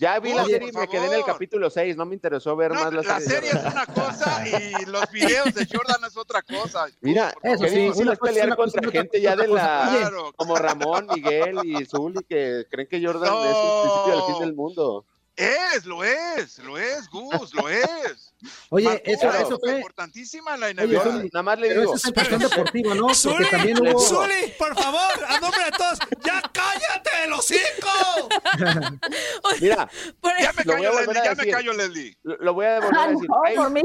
Ya 0.00 0.18
vi 0.18 0.32
la 0.32 0.46
serie 0.46 0.70
y 0.70 0.72
me 0.72 0.88
quedé 0.88 1.06
en 1.08 1.12
el 1.12 1.24
capítulo 1.24 1.68
6. 1.68 1.94
No 1.94 2.06
me 2.06 2.14
interesó 2.14 2.56
ver 2.56 2.72
No, 2.72 2.80
más 2.84 2.92
la, 2.94 3.02
la 3.02 3.20
serie 3.20 3.50
es 3.50 3.54
una 3.56 3.84
cosa 3.84 4.42
y 4.48 4.86
los 4.86 5.10
videos 5.10 5.52
de 5.52 5.66
Jordan 5.70 6.02
es 6.06 6.16
otra 6.16 6.40
cosa. 6.40 6.86
Mira, 7.02 7.34
Eso 7.42 7.66
sí, 7.66 7.90
una 7.96 8.14
es 8.14 8.18
pelear 8.18 8.46
una 8.46 8.56
contra 8.56 8.90
gente 8.90 9.20
ya 9.20 9.36
de 9.36 9.46
la... 9.46 9.90
Claro. 9.98 10.32
como 10.34 10.56
Ramón, 10.56 11.06
Miguel 11.14 11.58
y 11.64 11.84
Zuli, 11.84 12.24
que 12.24 12.64
creen 12.70 12.88
que 12.88 13.04
Jordan 13.04 13.34
es 13.44 13.56
el 13.56 13.82
principio 13.82 14.16
del 14.16 14.22
fin 14.24 14.38
del 14.46 14.54
mundo. 14.54 15.04
Es, 15.40 15.86
lo 15.86 16.04
es, 16.04 16.58
lo 16.58 16.76
es, 16.78 17.08
Gus, 17.08 17.54
lo 17.54 17.68
es. 17.68 18.34
Oye, 18.70 18.86
Marcó 18.86 19.02
eso, 19.04 19.30
eso 19.32 19.58
fue, 19.58 19.76
importantísima 19.76 20.56
la. 20.56 20.68
Jordan, 20.68 21.28
nada 21.32 21.42
más 21.42 21.58
le 21.58 21.70
digo, 21.70 21.82
eso 21.82 21.94
es 21.96 22.04
en 22.06 22.12
cuestión 22.14 22.40
deportiva, 22.40 22.94
¿no? 22.94 23.02
Porque 23.02 23.14
Zuli, 23.16 23.50
también 23.50 23.78
hubo... 23.80 23.98
Zuli, 24.00 24.52
por 24.58 24.74
favor, 24.74 25.24
a 25.28 25.40
nombre 25.40 25.64
de 25.64 25.70
todos, 25.72 25.98
¡ya 26.24 26.42
cállate, 26.52 27.10
los 27.28 27.44
cinco! 27.44 28.28
mira, 29.60 29.88
Por 30.20 30.32
Ya 30.40 30.52
me 30.52 30.64
Lo 30.64 30.76
voy 30.76 30.86
a 30.86 30.90
callo, 30.90 31.00
Leslie, 31.00 31.20
a 31.20 31.24
ya 31.24 31.34
me 31.34 31.50
callo, 31.50 31.72
Leslie. 31.72 32.18
lo, 32.22 32.36
lo 32.38 32.54
voy 32.54 32.66
a 32.66 32.80
volver 32.80 32.94
a 32.96 33.02
Ah, 33.02 33.08
decir. 33.08 33.28
Brady, 33.28 33.56
por 33.56 33.70
mí. 33.70 33.82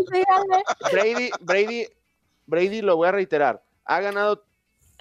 Brady, 0.91 1.30
Brady, 1.41 1.88
Brady, 2.45 2.82
lo 2.82 2.95
voy 2.97 3.08
a 3.08 3.12
reiterar, 3.12 3.63
ha 3.86 3.99
ganado 3.99 4.45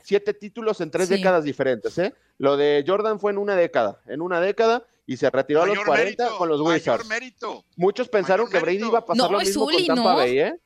siete 0.02 0.34
títulos 0.34 0.80
en 0.80 0.90
tres 0.90 1.08
Sí. 1.08 1.14
décadas 1.16 1.44
diferentes, 1.44 1.96
¿eh? 1.98 2.14
Lo 2.38 2.56
de 2.56 2.84
Jordan 2.86 3.20
fue 3.20 3.30
en 3.32 3.38
una 3.38 3.54
década, 3.56 4.00
en 4.06 4.20
una 4.20 4.40
década, 4.40 4.84
y 5.06 5.16
se 5.16 5.28
retiró 5.30 5.62
a 5.62 5.66
los 5.66 5.74
Mayor 5.76 5.86
40 5.86 6.22
mérito, 6.24 6.38
con 6.38 6.48
los 6.48 6.60
mayor 6.60 6.74
Wizards. 6.74 7.06
mérito. 7.06 7.64
Muchos 7.76 8.08
pensaron 8.08 8.46
mayor 8.46 8.52
que 8.58 8.64
Brady 8.64 8.76
mérito. 8.78 8.88
iba 8.90 8.98
a 9.00 9.04
pasar 9.04 9.16
No, 9.16 9.32
lo 9.32 9.38
mismo 9.40 9.64
Zuli, 9.64 9.86
con 9.86 9.96
Tampa 9.96 10.10
no. 10.12 10.16
Bay, 10.16 10.38
¿eh? 10.38 10.60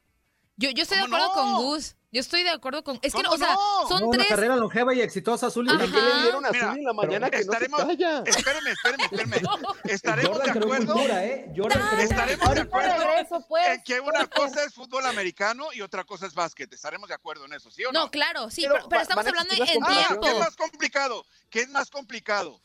Yo, 0.57 0.71
yo 0.71 0.83
estoy 0.83 0.99
de 0.99 1.05
¿Cómo 1.05 1.17
acuerdo 1.17 1.35
con 1.35 1.53
no? 1.53 1.63
Gus. 1.63 1.95
Yo 2.11 2.21
estoy 2.21 2.43
de 2.43 2.49
acuerdo 2.51 2.83
con. 2.83 2.99
Es 3.03 3.13
que, 3.15 3.23
no, 3.23 3.29
¿Cómo 3.29 3.35
o 3.35 3.47
sea, 3.47 3.55
no? 3.55 3.89
son 3.89 4.01
No, 4.01 4.07
una 4.09 4.17
tres. 4.19 4.29
carrera 4.29 4.57
longeva 4.57 4.95
y 4.95 5.03
exitosa, 5.03 5.51
Zuli. 5.51 5.71
Ajá. 5.71 5.85
¿Y 5.85 5.91
qué 5.93 6.01
le 6.01 6.23
dieron 6.23 6.47
a 6.47 6.49
Zuli 6.49 6.79
en 6.81 6.85
la 6.85 6.93
mañana 6.95 7.31
que 7.31 7.45
no 7.45 7.53
estaremos- 7.53 7.81
se 7.81 7.87
calla? 7.87 8.23
Espérame, 8.25 8.67
espérame, 8.69 9.01
espérame. 9.03 9.43
Estaremos 9.85 10.43
de 10.43 10.51
acuerdo 10.51 10.95
cultura, 10.95 11.25
¿eh? 11.27 11.53
Estaremos 12.01 12.55
de 12.55 12.61
acuerdo 12.63 12.95
regreso, 13.07 13.45
pues. 13.47 13.69
en 13.69 13.83
que 13.83 14.01
una 14.01 14.27
cosa 14.27 14.65
es 14.65 14.73
fútbol 14.75 15.05
americano 15.07 15.67
y 15.75 15.83
otra 15.83 16.03
cosa 16.05 16.27
es 16.27 16.35
básquet. 16.35 16.73
Estaremos 16.73 17.09
de 17.11 17.15
acuerdo 17.15 17.45
en 17.45 17.53
eso, 17.53 17.71
¿sí 17.71 17.85
o 17.85 17.93
no? 17.93 18.01
No, 18.05 18.11
claro, 18.11 18.51
sí, 18.51 18.63
Pero 18.63 18.75
pero, 18.77 18.89
pero 18.89 19.03
estamos 19.03 19.27
hablando 19.27 19.53
en 19.53 19.59
las 19.61 19.69
Ah, 19.69 20.07
tiempo. 20.09 20.21
¿qué 20.23 20.31
es 20.33 20.39
más 20.39 20.57
complicado? 20.57 21.25
¿Qué 21.51 21.61
es 21.61 21.69
más 21.69 21.91
complicado? 21.91 22.59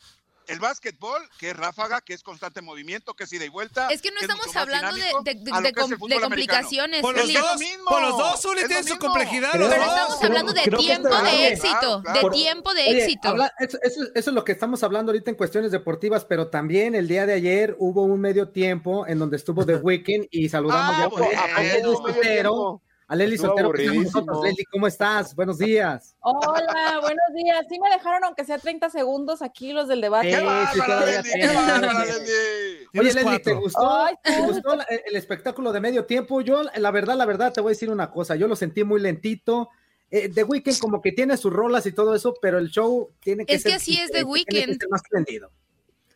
El 0.48 0.60
básquetbol, 0.60 1.22
que 1.40 1.52
es 1.52 1.58
ráfaga, 1.58 2.02
que 2.02 2.14
es 2.14 2.24
constante 2.24 2.62
movimiento, 2.62 3.14
que 3.14 3.24
es 3.24 3.34
ida 3.34 3.46
y 3.46 3.50
vuelta. 3.50 3.88
Es 3.90 4.02
que 4.02 4.12
no 4.12 4.18
es 4.18 4.24
estamos 4.24 4.56
hablando 4.56 4.96
de, 4.96 5.12
com- 5.12 5.98
complicaciones. 6.22 7.02
Por 7.02 7.16
los 7.16 7.32
dos, 7.34 7.60
mismo, 7.60 7.86
por 7.86 8.02
los 8.02 8.18
dos, 8.18 8.42
Zuli, 8.42 8.66
tienen 8.66 8.84
su 8.84 8.98
complejidad. 8.98 9.50
Pero 9.54 9.68
dos. 9.68 9.76
estamos 9.78 10.24
hablando 10.24 10.54
de 10.54 10.62
tiempo 10.64 11.10
de 11.22 11.48
éxito, 11.48 12.02
claro. 12.04 12.30
de 12.30 12.36
tiempo 12.36 12.74
de 12.74 12.82
Oye, 12.82 13.04
éxito. 13.04 13.30
habla- 13.30 13.54
eso, 13.60 13.78
eso- 13.82 14.04
eso 14.14 14.30
es 14.30 14.34
lo 14.34 14.44
que 14.44 14.52
estamos 14.52 14.84
hablando 14.84 15.12
ahorita 15.12 15.30
en 15.32 15.36
cuestiones 15.38 15.72
deportivas, 15.72 16.26
pero 16.26 16.50
también 16.50 16.96
el 16.96 17.08
día 17.08 17.26
de 17.26 17.34
ayer 17.34 17.76
hubo 17.80 18.04
un 18.04 18.20
medio 18.20 18.50
tiempo 18.50 19.08
en 19.08 19.20
donde 19.20 19.38
estuvo 19.38 19.66
The 19.66 19.76
Weeknd 19.84 20.28
y 20.32 20.50
saludamos 20.50 20.96
Ah, 20.96 21.00
ya 21.02 21.08
bueno. 21.08 21.40
a. 21.40 22.93
A 23.14 23.16
Estuvo 23.16 23.48
Soltero. 23.48 24.42
Leslie, 24.42 24.66
¿cómo 24.72 24.88
estás? 24.88 25.36
Buenos 25.36 25.60
días. 25.60 26.16
Hola, 26.22 26.98
buenos 27.00 27.26
días. 27.36 27.64
Sí 27.70 27.80
me 27.80 27.88
dejaron, 27.92 28.24
aunque 28.24 28.44
sea 28.44 28.58
30 28.58 28.90
segundos 28.90 29.44
aquí 29.44 29.72
los 29.72 29.88
del 29.88 30.02
debate. 30.02 30.30
¡Qué 30.30 30.38
Sí, 30.38 30.80
sí, 30.82 31.40
Leslie! 31.40 32.88
Oye, 33.00 33.14
Leslie, 33.14 33.40
¿te 33.40 33.54
gustó, 33.54 33.98
Ay, 34.06 34.16
¿te 34.24 34.42
gustó 34.42 34.76
la- 34.76 34.84
el, 35.06 35.16
espectáculo 35.16 35.72
de 35.72 35.80
medio 35.80 36.06
tiempo? 36.06 36.42
Yo, 36.42 36.64
la 36.64 36.90
verdad, 36.90 37.16
la 37.16 37.26
verdad, 37.28 37.54
te 37.54 37.62
voy 37.62 37.70
a 37.70 37.74
decir 37.74 37.92
una 37.92 38.10
cosa. 38.10 38.36
Yo 38.36 38.48
lo 38.48 38.56
sentí 38.56 38.84
muy 38.84 39.00
lentito. 39.00 39.70
Eh, 40.10 40.30
The 40.30 40.44
Weeknd 40.44 40.80
como 40.80 41.00
que 41.00 41.12
tiene 41.12 41.38
sus 41.38 41.54
rolas 41.54 41.86
y 41.86 41.92
todo 41.92 42.16
eso, 42.16 42.34
pero 42.42 42.58
el 42.58 42.70
show 42.70 43.12
tiene 43.20 43.46
que 43.46 43.54
Es 43.54 43.62
ser... 43.62 43.74
que 43.74 43.76
así 43.76 43.94
es 44.00 44.10
The 44.12 44.24
diferente, 44.26 44.46
tiene 44.50 44.66
que 44.66 44.70
Weeknd. 44.72 44.80
ser 44.82 44.90
más 44.90 45.02
prendido. 45.08 45.52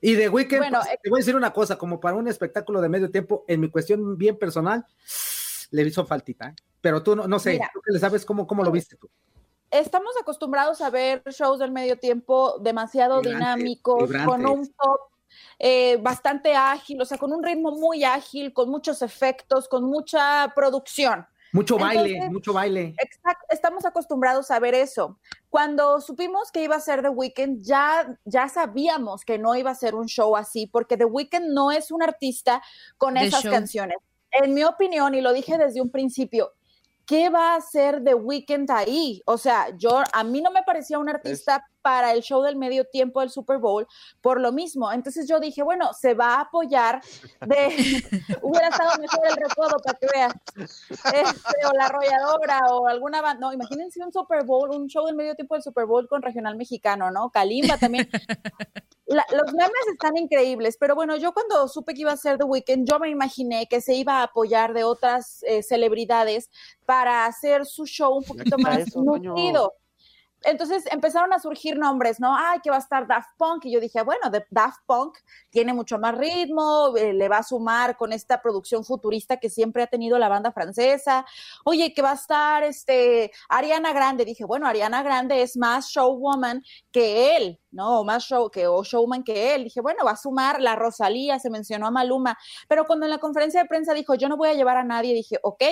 Y 0.02 0.16
The 0.16 0.30
Weeknd, 0.30 0.58
Bueno, 0.58 0.80
pues, 0.82 0.94
eh, 0.94 1.00
te 1.04 1.10
voy 1.12 1.20
a 1.20 1.22
decir 1.22 1.36
una 1.36 1.54
cosa, 1.54 1.78
como 1.78 2.00
para 2.00 2.16
un 2.16 2.28
espectáculo 2.28 2.82
de 2.82 2.90
medio 2.90 3.12
tiempo, 3.12 3.46
en 3.48 3.60
mi 3.60 3.70
cuestión 3.70 4.18
bien 4.18 4.38
personal, 4.38 4.84
le 5.72 5.82
hizo 5.84 6.06
faltita. 6.06 6.50
¿eh? 6.50 6.56
Pero 6.82 7.04
tú, 7.04 7.16
no, 7.16 7.28
no 7.28 7.40
sé, 7.40 7.54
Mira. 7.54 7.70
tú 7.74 7.82
que 7.82 7.92
le 7.92 8.00
sabes 8.00 8.26
cómo, 8.26 8.46
cómo 8.48 8.64
lo 8.64 8.72
viste 8.72 8.96
tú. 8.96 9.10
Estamos 9.70 10.14
acostumbrados 10.22 10.80
a 10.82 10.90
ver 10.90 11.22
shows 11.28 11.60
del 11.60 11.72
medio 11.72 11.98
tiempo 11.98 12.58
demasiado 12.60 13.22
dinámicos, 13.22 14.10
con 14.26 14.46
un 14.46 14.68
pop 14.68 15.12
eh, 15.60 15.98
bastante 15.98 16.56
ágil, 16.56 17.02
o 17.02 17.06
sea, 17.06 17.18
con 17.18 17.34
un 17.34 17.44
ritmo 17.44 17.72
muy 17.72 18.04
ágil, 18.06 18.54
con 18.54 18.70
muchos 18.70 19.02
efectos, 19.02 19.68
con 19.68 19.84
mucha 19.84 20.54
producción. 20.56 21.26
Mucho 21.54 21.78
baile, 21.78 22.12
Entonces- 22.12 22.32
mucho 22.32 22.54
baile. 22.54 22.94
Exacto, 22.98 23.46
estamos 23.50 23.86
acostumbrados 23.86 24.52
a 24.52 24.60
ver 24.60 24.74
eso. 24.74 25.18
Cuando 25.50 26.00
supimos 26.02 26.52
que 26.52 26.64
iba 26.64 26.76
a 26.76 26.80
ser 26.80 27.02
The 27.02 27.10
Weeknd, 27.10 27.62
ya, 27.64 28.18
ya 28.26 28.48
sabíamos 28.50 29.26
que 29.26 29.38
no 29.38 29.56
iba 29.56 29.72
a 29.72 29.76
ser 29.76 29.96
un 29.96 30.08
show 30.08 30.36
así, 30.38 30.68
porque 30.68 30.98
The 30.98 31.06
Weeknd 31.06 31.54
no 31.54 31.72
es 31.72 31.90
un 31.92 32.04
artista 32.04 32.62
con 32.98 33.18
esas 33.18 33.44
show. 33.44 33.52
canciones. 33.52 33.98
En 34.42 34.54
mi 34.54 34.64
opinión, 34.64 35.16
y 35.16 35.22
lo 35.22 35.34
dije 35.34 35.58
desde 35.58 35.82
un 35.82 35.90
principio, 35.90 36.54
¿qué 37.06 37.30
va 37.30 37.54
a 37.54 37.58
hacer 37.58 38.04
The 38.04 38.14
Weeknd 38.14 38.70
ahí? 38.70 39.22
O 39.26 39.38
sea, 39.38 39.70
yo 39.78 40.02
a 40.14 40.24
mí 40.24 40.42
no 40.42 40.52
me 40.52 40.62
parecía 40.64 41.00
un 41.00 41.10
artista 41.10 41.66
para 41.88 42.12
el 42.12 42.22
show 42.22 42.42
del 42.42 42.58
medio 42.58 42.84
tiempo 42.84 43.22
del 43.22 43.30
Super 43.30 43.60
Bowl 43.60 43.88
por 44.20 44.42
lo 44.42 44.52
mismo. 44.52 44.92
Entonces 44.92 45.26
yo 45.26 45.40
dije, 45.40 45.64
bueno, 45.64 45.94
se 45.94 46.16
va 46.16 46.36
a 46.36 46.42
apoyar 46.42 47.00
de 47.46 47.70
hubiera 48.42 48.68
estado 48.68 49.00
mejor 49.00 49.26
el 49.26 49.36
recodo 49.38 49.78
para 49.82 49.98
que 49.98 50.08
veas. 50.14 50.34
Este, 50.58 51.66
o 51.66 51.72
la 51.78 51.86
arrolladora 51.86 52.60
o 52.72 52.88
alguna 52.90 53.22
banda. 53.22 53.40
No, 53.40 53.54
imagínense 53.54 54.04
un 54.04 54.12
Super 54.12 54.44
Bowl, 54.44 54.70
un 54.72 54.88
show 54.90 55.06
del 55.06 55.16
medio 55.16 55.34
tiempo 55.34 55.56
del 55.56 55.64
Super 55.64 55.86
Bowl 55.86 56.10
con 56.10 56.22
regional 56.22 56.58
mexicano, 56.58 57.10
¿no? 57.10 57.30
Kalimba 57.30 57.78
también. 57.78 58.10
La- 59.06 59.26
los 59.32 59.54
memes 59.54 59.88
están 59.94 60.18
increíbles, 60.18 60.76
pero 60.78 60.94
bueno, 60.94 61.16
yo 61.16 61.32
cuando 61.34 61.70
supe 61.70 61.94
que 61.94 62.02
iba 62.02 62.12
a 62.12 62.18
ser 62.18 62.38
The 62.38 62.44
Weeknd, 62.44 62.86
yo 62.86 63.00
me 63.00 63.10
imaginé 63.10 63.68
que 63.70 63.80
se 63.80 63.94
iba 63.96 64.16
a 64.20 64.24
apoyar 64.24 64.74
de 64.74 64.84
otras 64.84 65.42
eh, 65.44 65.64
celebridades 65.64 66.50
para 66.86 67.26
hacer 67.26 67.66
su 67.66 67.86
show 67.86 68.18
un 68.18 68.26
poquito 68.26 68.58
más 68.58 68.94
nutrido. 68.98 69.72
Entonces 70.44 70.86
empezaron 70.92 71.34
a 71.34 71.40
surgir 71.40 71.78
nombres, 71.78 72.20
¿no? 72.20 72.36
Ay, 72.38 72.60
que 72.62 72.70
va 72.70 72.78
a 72.78 72.80
estar 72.80 73.08
Daft 73.08 73.32
Punk. 73.38 73.66
Y 73.66 73.72
yo 73.72 73.80
dije, 73.80 74.02
bueno, 74.04 74.30
de 74.30 74.46
Daft 74.50 74.82
Punk 74.86 75.18
tiene 75.50 75.74
mucho 75.74 75.98
más 75.98 76.18
ritmo, 76.18 76.96
eh, 76.96 77.14
le 77.14 77.28
va 77.28 77.38
a 77.38 77.44
sumar 77.44 77.98
con 77.98 78.14
esta 78.14 78.42
producción 78.42 78.86
futurista 78.86 79.38
que 79.38 79.50
siempre 79.50 79.84
ha 79.84 79.88
tenido 79.88 80.18
la 80.20 80.30
banda 80.30 80.52
francesa. 80.52 81.26
Oye, 81.66 81.94
que 81.94 82.02
va 82.02 82.12
a 82.12 82.16
estar 82.16 82.64
este 82.64 83.32
Ariana 83.50 83.94
Grande. 83.94 84.26
Dije, 84.26 84.46
bueno, 84.46 84.68
Ariana 84.68 85.04
Grande 85.04 85.42
es 85.42 85.58
más 85.58 85.88
showwoman 85.90 86.64
que 86.92 87.36
él, 87.36 87.60
¿no? 87.72 88.02
O 88.02 88.04
más 88.04 88.24
show 88.24 88.50
que 88.50 88.68
o 88.68 88.84
showman 88.84 89.24
que 89.24 89.56
él. 89.56 89.66
Dije, 89.66 89.82
bueno, 89.82 90.06
va 90.06 90.12
a 90.12 90.18
sumar 90.18 90.62
la 90.62 90.76
Rosalía, 90.76 91.40
se 91.40 91.50
mencionó 91.50 91.88
a 91.88 91.92
Maluma. 91.92 92.38
Pero 92.68 92.86
cuando 92.86 93.06
en 93.06 93.12
la 93.12 93.18
conferencia 93.18 93.62
de 93.62 93.68
prensa 93.68 93.94
dijo, 93.94 94.16
yo 94.16 94.30
no 94.30 94.38
voy 94.38 94.50
a 94.50 94.54
llevar 94.54 94.78
a 94.78 94.84
nadie, 94.84 95.14
dije, 95.14 95.40
ok, 95.42 95.64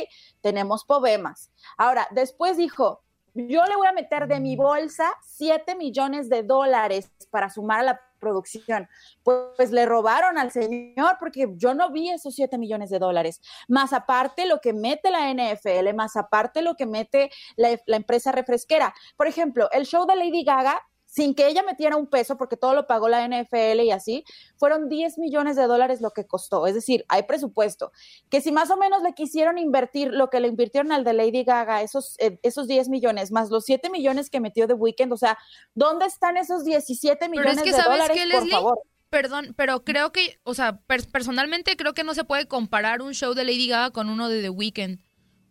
tenemos 0.42 0.86
poemas. 0.86 1.52
Ahora, 1.78 2.08
después 2.12 2.58
dijo, 2.58 3.05
yo 3.36 3.64
le 3.66 3.76
voy 3.76 3.88
a 3.88 3.92
meter 3.92 4.28
de 4.28 4.40
mi 4.40 4.56
bolsa 4.56 5.14
7 5.24 5.76
millones 5.76 6.30
de 6.30 6.44
dólares 6.44 7.12
para 7.30 7.50
sumar 7.50 7.82
a 7.82 7.84
la 7.84 8.02
producción. 8.20 8.88
Pues, 9.24 9.38
pues, 9.58 9.72
le 9.72 9.86
robaron 9.86 10.38
al 10.38 10.52
señor 10.52 11.18
porque 11.20 11.48
yo 11.56 11.74
no 11.74 11.92
vi 11.92 12.10
esos 12.10 12.34
7 12.34 12.58
millones 12.58 12.90
de 12.90 12.98
dólares. 12.98 13.42
Más 13.68 13.94
aparte 13.94 14.46
lo 14.46 14.62
que 14.62 14.74
mete 14.74 15.12
la 15.12 15.30
NFL, 15.32 15.94
más 15.94 16.16
aparte 16.16 16.62
lo 16.62 16.76
que 16.76 16.86
mete 16.86 17.30
la, 17.58 17.80
la 17.86 17.98
empresa 17.98 18.32
refresquera. 18.32 18.94
Por 19.18 19.28
ejemplo, 19.28 19.70
el 19.72 19.86
show 19.86 20.06
de 20.08 20.16
Lady 20.16 20.44
Gaga 20.44 20.82
sin 21.16 21.34
que 21.34 21.48
ella 21.48 21.64
metiera 21.64 21.96
un 21.96 22.08
peso, 22.08 22.36
porque 22.36 22.58
todo 22.58 22.74
lo 22.74 22.88
pagó 22.88 23.08
la 23.08 23.26
NFL 23.26 23.80
y 23.80 23.92
así, 23.92 24.26
fueron 24.58 24.90
10 24.90 25.18
millones 25.18 25.56
de 25.56 25.64
dólares 25.64 26.02
lo 26.02 26.12
que 26.12 26.28
costó. 26.28 26.68
Es 26.68 26.74
decir, 26.74 27.06
hay 27.08 27.24
presupuesto. 27.24 27.94
Que 28.30 28.42
si 28.42 28.52
más 28.52 28.70
o 28.70 28.76
menos 28.76 29.02
le 29.02 29.14
quisieron 29.14 29.58
invertir 29.58 30.12
lo 30.12 30.30
que 30.30 30.42
le 30.42 30.50
invirtieron 30.50 30.92
al 30.92 31.06
de 31.06 31.14
Lady 31.14 31.46
Gaga, 31.46 31.82
esos, 31.84 32.16
eh, 32.20 32.38
esos 32.44 32.68
10 32.68 32.90
millones, 32.90 33.32
más 33.32 33.50
los 33.50 33.64
7 33.64 33.90
millones 33.90 34.30
que 34.30 34.42
metió 34.42 34.68
de 34.68 34.74
Weekend, 34.74 35.14
o 35.14 35.18
sea, 35.18 35.38
¿dónde 35.74 36.06
están 36.06 36.36
esos 36.36 36.66
17 36.66 37.30
millones 37.30 37.62
que, 37.62 37.72
de 37.72 37.78
¿sabes 37.78 37.92
dólares, 37.92 38.18
qué, 38.22 38.38
por 38.38 38.50
favor? 38.50 38.80
Perdón, 39.10 39.54
pero 39.56 39.86
creo 39.86 40.12
que, 40.12 40.42
o 40.44 40.54
sea, 40.54 40.82
per- 40.82 41.08
personalmente 41.10 41.78
creo 41.78 41.94
que 41.94 42.04
no 42.04 42.14
se 42.14 42.26
puede 42.26 42.46
comparar 42.46 43.02
un 43.02 43.14
show 43.14 43.34
de 43.34 43.46
Lady 43.46 43.70
Gaga 43.70 43.92
con 43.92 44.10
uno 44.10 44.28
de 44.28 44.42
The 44.42 44.50
Weeknd. 44.50 45.00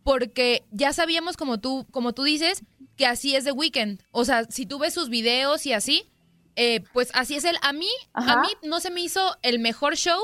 Porque 0.03 0.63
ya 0.69 0.93
sabíamos, 0.93 1.35
como 1.35 1.59
tú, 1.59 1.87
como 1.89 2.13
tú 2.13 2.21
dices, 2.21 2.61
que 2.97 3.05
así 3.05 3.35
es 3.35 3.43
The 3.43 3.51
Weeknd. 3.51 4.01
O 4.11 4.25
sea, 4.25 4.45
si 4.45 4.65
tú 4.65 4.79
ves 4.79 4.93
sus 4.93 5.09
videos 5.09 5.65
y 5.65 5.73
así, 5.73 6.09
eh, 6.55 6.81
pues 6.93 7.09
así 7.13 7.35
es 7.35 7.43
él. 7.43 7.57
A 7.61 7.73
mí, 7.73 7.89
a 8.13 8.37
mí 8.41 8.47
no 8.63 8.79
se 8.79 8.89
me 8.91 9.01
hizo 9.01 9.37
el 9.41 9.59
mejor 9.59 9.95
show, 9.97 10.19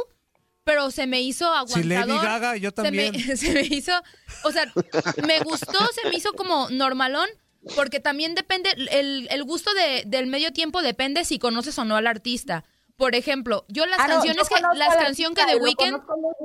pero 0.63 0.91
se 0.91 1.07
me 1.07 1.21
hizo 1.21 1.45
Si 1.67 1.79
aguantador. 1.79 2.07
Lady 2.07 2.25
Gaga, 2.25 2.57
yo 2.57 2.69
Se 2.75 2.91
me- 2.91 3.11
también. 3.11 3.37
Se 3.37 3.51
me, 3.53 3.61
hizo, 3.61 3.91
o 4.43 4.51
sea, 4.51 4.71
me 5.25 5.39
gustó, 5.41 5.79
se 6.01 6.07
me 6.09 6.15
hizo 6.15 6.33
como 6.33 6.69
normalón, 6.69 7.27
porque 7.75 7.99
también 7.99 8.35
depende, 8.35 8.69
el, 8.91 9.27
el 9.29 9.43
gusto 9.43 9.73
de- 9.73 10.03
del 10.05 10.27
medio 10.27 10.53
tiempo 10.53 10.81
depende 10.81 11.25
si 11.25 11.39
conoces 11.39 11.77
o 11.79 11.83
no 11.85 11.95
al 11.97 12.07
artista. 12.07 12.63
Por 12.95 13.15
ejemplo, 13.15 13.65
yo 13.67 13.85
las 13.87 13.99
Ah, 13.99 14.07
no, 14.07 14.13
canciones 14.15 14.47
yo 14.49 14.55
que, 14.55 14.61
las 14.77 14.95
que 14.95 15.45
The 15.45 15.55
Weeknd, 15.57 16.01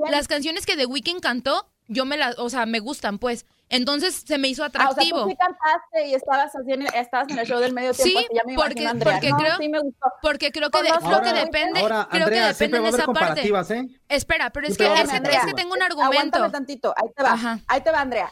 las 0.09 0.27
canciones 0.27 0.65
que 0.65 0.75
The 0.75 0.87
Weeknd 0.87 1.21
cantó, 1.21 1.69
yo 1.87 2.03
me 2.05 2.17
las, 2.17 2.37
o 2.39 2.49
sea, 2.49 2.65
me 2.65 2.79
gustan, 2.79 3.19
pues. 3.19 3.45
Entonces 3.69 4.23
se 4.25 4.37
me 4.37 4.47
hizo 4.47 4.63
Ah, 4.63 4.67
o 4.67 4.71
sea, 4.71 4.85
atractivo. 4.85 5.23
tú 5.23 5.29
sí 5.29 5.35
cantaste 5.35 6.07
y 6.07 6.13
estabas, 6.13 6.55
así 6.55 6.71
en, 6.71 6.81
estabas 6.83 7.27
en 7.29 7.39
el 7.39 7.45
show 7.45 7.59
del 7.59 7.73
medio 7.73 7.93
Sí, 7.93 8.03
tiempo, 8.03 8.19
así 8.19 8.29
ya 8.33 8.41
me 8.45 8.55
porque- 8.55 8.71
imagino, 8.83 8.89
Andrea. 8.91 9.13
porque 9.13 9.29
No, 9.29 9.37
creo- 9.37 9.57
sí 9.57 9.69
me 9.69 9.79
gustó. 9.79 10.07
porque 10.21 10.51
creo 10.51 10.69
que, 10.69 10.83
de- 10.83 10.89
Conozco 10.89 11.07
creo 11.09 11.21
que 11.21 11.27
Ahora- 11.29 11.43
depende, 11.45 11.79
Ahora, 11.81 12.07
creo 12.09 12.23
Andrea, 12.23 12.41
que 12.47 12.53
depende 12.53 12.79
de 12.79 12.87
esa 12.87 12.97
parte. 12.97 13.05
comparativas, 13.05 13.71
¿eh? 13.71 13.87
Espera, 14.07 14.49
pero 14.51 14.67
es 14.67 14.77
que, 14.77 14.85
es, 14.93 15.11
es 15.13 15.45
que 15.45 15.53
tengo 15.53 15.73
un 15.73 15.81
argumento. 15.83 16.15
Aguántame 16.17 16.49
tantito, 16.49 16.93
ahí 16.95 17.09
te 17.15 17.23
va. 17.23 17.33
Ajá. 17.33 17.59
Ahí 17.67 17.81
te 17.81 17.91
va, 17.91 17.99
Andrea. 18.01 18.31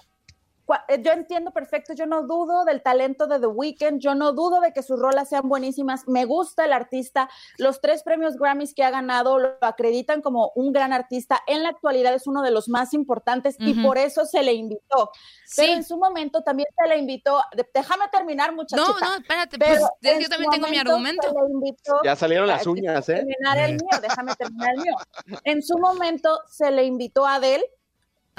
Eh, 0.88 1.01
Yo 1.01 1.12
entiendo 1.12 1.51
perfecto, 1.51 1.93
yo 1.93 2.06
no 2.06 2.23
dudo 2.23 2.65
del 2.65 2.82
talento 2.82 3.28
de 3.28 3.39
The 3.39 3.47
Weeknd, 3.47 3.99
yo 3.99 4.15
no 4.15 4.34
dudo 4.34 4.62
de 4.62 4.73
que 4.73 4.82
sus 4.82 4.99
rolas 4.99 5.30
sean 5.30 5.47
buenísimas, 5.47 6.08
me 6.08 6.25
gusta 6.25 6.65
el 6.65 6.73
artista, 6.73 7.30
los 7.58 7.82
tres 7.82 8.01
premios 8.04 8.36
Grammys 8.38 8.73
que 8.73 8.84
ha 8.84 8.89
ganado 8.89 9.38
lo 9.39 9.56
acreditan 9.62 10.21
como 10.21 10.51
un 10.56 10.73
gran 10.73 10.91
artista, 10.93 11.39
en 11.47 11.63
la 11.63 11.69
actualidad 11.69 12.13
es 12.13 12.25
uno 12.28 12.41
de 12.41 12.51
los 12.51 12.67
más 12.69 12.93
importantes 12.93 13.56
y 13.60 13.73
por 13.84 13.97
eso 13.97 14.25
se 14.25 14.41
le 14.43 14.54
invitó. 14.54 15.12
Pero 15.56 15.67
Sí. 15.67 15.71
en 15.71 15.84
su 15.84 15.97
momento 15.97 16.41
también 16.41 16.67
se 16.82 16.88
le 16.88 16.97
invitó, 16.97 17.41
déjame 17.73 18.06
terminar 18.12 18.54
muchachita. 18.54 18.82
No, 18.99 18.99
no, 18.99 19.15
espérate, 19.17 19.58
Pero 19.60 19.88
pues 20.01 20.19
yo 20.19 20.30
también 20.30 20.51
tengo 20.51 20.67
mi 20.67 20.78
argumento. 20.78 21.28
se 21.28 21.34
le 21.34 21.51
invitó 21.51 21.99
Ya 22.04 22.15
salieron 22.15 22.47
las 22.47 22.65
uñas, 22.65 23.08
¿eh? 23.10 23.15
terminar 23.15 23.58
el 23.60 23.71
mío, 23.73 23.99
déjame 24.01 24.36
terminar 24.36 24.69
el 24.75 24.82
mío. 24.82 24.95
En 25.43 25.62
su 25.62 25.78
momento 25.78 26.39
se 26.47 26.71
le 26.71 26.84
invitó 26.86 27.25
a 27.25 27.36
Adele 27.36 27.65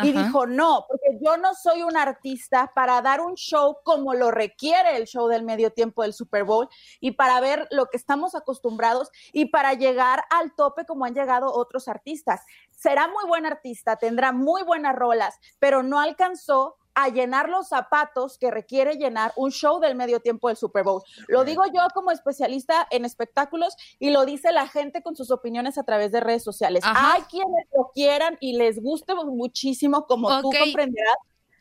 y 0.03 0.13
dijo, 0.13 0.47
no, 0.47 0.85
porque 0.89 1.19
yo 1.23 1.37
no 1.37 1.55
soy 1.55 1.83
un 1.83 1.97
artista 1.97 2.71
para 2.75 3.01
dar 3.01 3.21
un 3.21 3.35
show 3.35 3.79
como 3.83 4.15
lo 4.15 4.31
requiere 4.31 4.97
el 4.97 5.07
show 5.07 5.29
del 5.29 5.43
medio 5.43 5.71
tiempo 5.73 6.03
del 6.03 6.13
Super 6.13 6.45
Bowl 6.45 6.69
y 7.01 7.13
para 7.13 7.41
ver 7.41 7.67
lo 7.71 7.87
que 7.87 7.97
estamos 7.97 8.35
acostumbrados 8.35 9.11
y 9.33 9.47
para 9.47 9.73
llegar 9.75 10.25
al 10.31 10.55
tope 10.55 10.85
como 10.85 11.05
han 11.05 11.15
llegado 11.15 11.53
otros 11.53 11.89
artistas. 11.89 12.43
Será 12.71 13.09
muy 13.09 13.25
buen 13.27 13.47
artista, 13.47 13.97
tendrá 13.97 14.33
muy 14.33 14.63
buenas 14.63 14.95
rolas, 14.95 15.39
pero 15.59 15.83
no 15.83 15.99
alcanzó 15.99 16.77
a 16.99 17.11
llenar 17.11 17.51
los 17.51 17.69
zapatos 17.69 18.39
que 18.39 18.51
requiere 18.51 18.95
llenar 18.97 19.33
un 19.37 19.53
show 19.53 19.79
del 19.81 19.95
medio 19.95 20.19
tiempo 20.21 20.49
del 20.49 20.57
Super 20.57 20.83
Bowl. 20.83 21.03
Lo 21.29 21.45
digo 21.45 21.63
yo 21.67 21.83
como 21.93 22.11
especialista 22.11 22.89
en 22.91 23.05
espectáculos 23.05 23.77
y 23.99 24.09
lo 24.11 24.25
dice 24.25 24.51
la 24.51 24.67
gente 24.67 25.03
con 25.03 25.15
sus 25.15 25.31
opiniones 25.31 25.77
a 25.77 25.83
través 25.85 26.11
de 26.11 26.21
redes 26.21 26.43
sociales. 26.43 26.83
Ajá. 26.85 27.13
Hay 27.15 27.23
quienes 27.25 27.67
lo 27.77 27.91
quieran 27.95 28.39
y 28.41 28.57
les 28.57 28.83
guste 28.83 29.15
muchísimo, 29.15 30.07
como 30.07 30.41
tú 30.41 30.49
Ok. 30.49 30.57
comprenderás, 30.59 31.17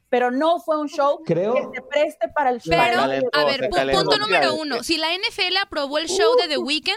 pero 0.07 0.31
no 0.31 0.59
fue 0.61 0.79
un 0.79 0.87
show 0.87 1.21
Creo- 1.25 1.53
que 1.53 1.63
se 1.75 1.81
preste 1.81 2.29
para 2.29 2.51
el 2.51 2.61
Pero, 2.63 2.81
el- 2.83 2.95
calentó, 3.29 3.39
a 3.39 3.43
ver, 3.45 3.69
punto 3.69 4.17
número 4.17 4.55
uno. 4.55 4.83
Si 4.83 4.97
la 4.97 5.13
NFL 5.13 5.57
aprobó 5.61 5.97
el 5.97 6.07
show 6.07 6.35
de 6.41 6.47
The 6.47 6.57
Weeknd, 6.59 6.95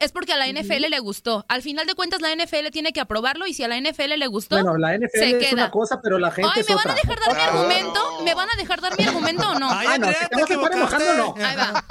es 0.00 0.12
porque 0.12 0.32
a 0.32 0.36
la 0.36 0.46
NFL 0.46 0.88
le 0.90 0.98
gustó. 1.00 1.44
Al 1.48 1.62
final 1.62 1.86
de 1.86 1.94
cuentas, 1.94 2.20
la 2.20 2.32
NFL 2.34 2.70
tiene 2.70 2.92
que 2.92 3.00
aprobarlo 3.00 3.46
y 3.46 3.54
si 3.54 3.64
a 3.64 3.68
la 3.68 3.76
NFL 3.80 4.16
le 4.16 4.26
gustó, 4.28 4.56
Bueno, 4.56 4.76
la 4.78 4.90
se 4.90 4.98
NFL 4.98 5.22
es 5.24 5.38
queda. 5.48 5.52
una 5.54 5.70
cosa, 5.70 6.00
pero 6.02 6.18
la 6.18 6.30
gente 6.30 6.50
Ay, 6.54 6.60
es 6.60 6.68
¿me 6.68 6.74
van 6.76 6.80
otra. 6.82 6.92
a 6.92 6.96
dejar 6.96 7.18
dar 7.20 7.28
mi 7.28 7.34
Claro. 7.34 7.52
argumento? 7.58 8.22
¿Me 8.22 8.34
van 8.34 8.48
a 8.50 8.56
dejar 8.56 8.80
dar 8.80 8.98
mi 8.98 9.04
argumento 9.04 9.50
o 9.50 9.58
no? 9.58 9.70
Ay, 9.70 9.86
Ah, 9.90 9.98
no, 9.98 10.06
Andrea, 10.06 10.14
si 10.14 10.20
te 10.20 10.28
te 10.28 10.36
vas 10.36 10.50
a 10.50 10.54
estar 10.54 10.72
enojando, 10.72 11.14
no. 11.14 11.34
Ahí 11.44 11.56
va. 11.56 11.84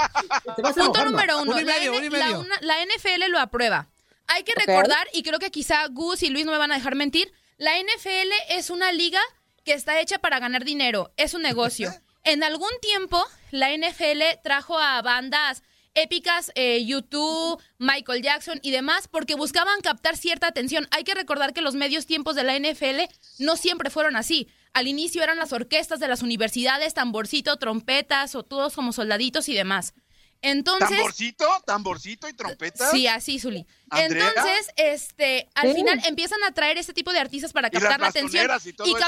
Te 0.55 0.61
vas 0.61 0.77
a 0.77 0.81
Punto 0.83 1.05
número 1.05 1.41
uno. 1.41 1.53
La, 1.59 1.63
medio, 1.63 1.93
N- 1.93 1.97
uno 1.97 2.05
y 2.05 2.09
la 2.19 2.25
medio. 2.25 2.39
una- 2.39 2.57
la 2.61 2.81
NFL 2.81 3.27
lo 3.29 3.39
aprueba. 3.39 3.87
Hay 4.27 4.43
que 4.43 4.53
recordar, 4.55 5.07
y 5.13 5.23
creo 5.23 5.39
que 5.39 5.51
quizá 5.51 5.85
Gus 5.87 6.23
y 6.23 6.29
Luis 6.29 6.45
no 6.45 6.51
me 6.51 6.57
van 6.57 6.71
a 6.71 6.75
dejar 6.75 6.95
mentir, 6.95 7.31
la 7.57 7.77
NFL 7.77 8.31
es 8.49 8.69
una 8.69 8.91
liga 8.91 9.21
que 9.65 9.73
está 9.73 9.99
hecha 9.99 10.19
para 10.19 10.39
ganar 10.39 10.63
dinero. 10.63 11.11
Es 11.17 11.33
un 11.33 11.41
negocio. 11.41 11.91
En 12.23 12.43
algún 12.43 12.69
tiempo, 12.81 13.23
la 13.51 13.69
NFL 13.71 14.21
trajo 14.43 14.77
a 14.77 15.01
bandas 15.01 15.63
épicas, 15.97 16.51
eh, 16.55 16.85
YouTube, 16.85 17.61
Michael 17.77 18.21
Jackson 18.21 18.59
y 18.61 18.71
demás, 18.71 19.07
porque 19.07 19.35
buscaban 19.35 19.81
captar 19.81 20.15
cierta 20.15 20.47
atención. 20.47 20.87
Hay 20.91 21.03
que 21.03 21.15
recordar 21.15 21.53
que 21.53 21.61
los 21.61 21.75
medios 21.75 22.05
tiempos 22.05 22.35
de 22.35 22.43
la 22.43 22.55
NFL 22.55 23.09
no 23.39 23.55
siempre 23.55 23.89
fueron 23.89 24.15
así. 24.15 24.47
Al 24.73 24.87
inicio 24.87 25.23
eran 25.23 25.37
las 25.37 25.53
orquestas 25.53 25.99
de 25.99 26.07
las 26.07 26.21
universidades, 26.21 26.93
tamborcito, 26.93 27.57
trompetas 27.57 28.35
o 28.35 28.43
todos 28.43 28.75
como 28.75 28.93
soldaditos 28.93 29.49
y 29.49 29.55
demás. 29.55 29.93
Entonces, 30.41 30.89
¿Tamborcito? 30.89 31.47
¿Tamborcito 31.65 32.29
y 32.29 32.33
trompeta? 32.33 32.91
Sí, 32.91 33.07
así, 33.07 33.39
Zuli. 33.39 33.65
¿Andrea? 33.89 34.27
Entonces, 34.29 34.69
este, 34.77 35.49
al 35.55 35.69
Sí. 35.69 35.75
final 35.75 35.99
empiezan 36.05 36.43
a 36.43 36.51
traer 36.53 36.77
este 36.77 36.93
tipo 36.93 37.11
de 37.11 37.19
artistas 37.19 37.53
para 37.53 37.69
Y 37.69 37.71
las 37.71 37.81
captar 37.83 37.99
la 37.99 38.07
atención. 38.07 38.45
y 38.65 38.73
todo 38.73 38.87
Y 38.87 38.91
eso. 38.91 38.99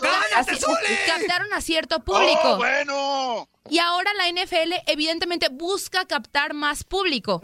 captaron, 1.07 1.53
a 1.53 1.61
cierto 1.61 1.97
¡Oh, 1.97 2.03
público. 2.03 2.57
bueno! 2.57 3.47
Y 3.69 3.77
ahora 3.79 4.11
la 4.15 4.27
NFL 4.27 4.81
evidentemente 4.87 5.49
busca 5.49 6.05
captar 6.05 6.53
más 6.53 6.83
público. 6.83 7.41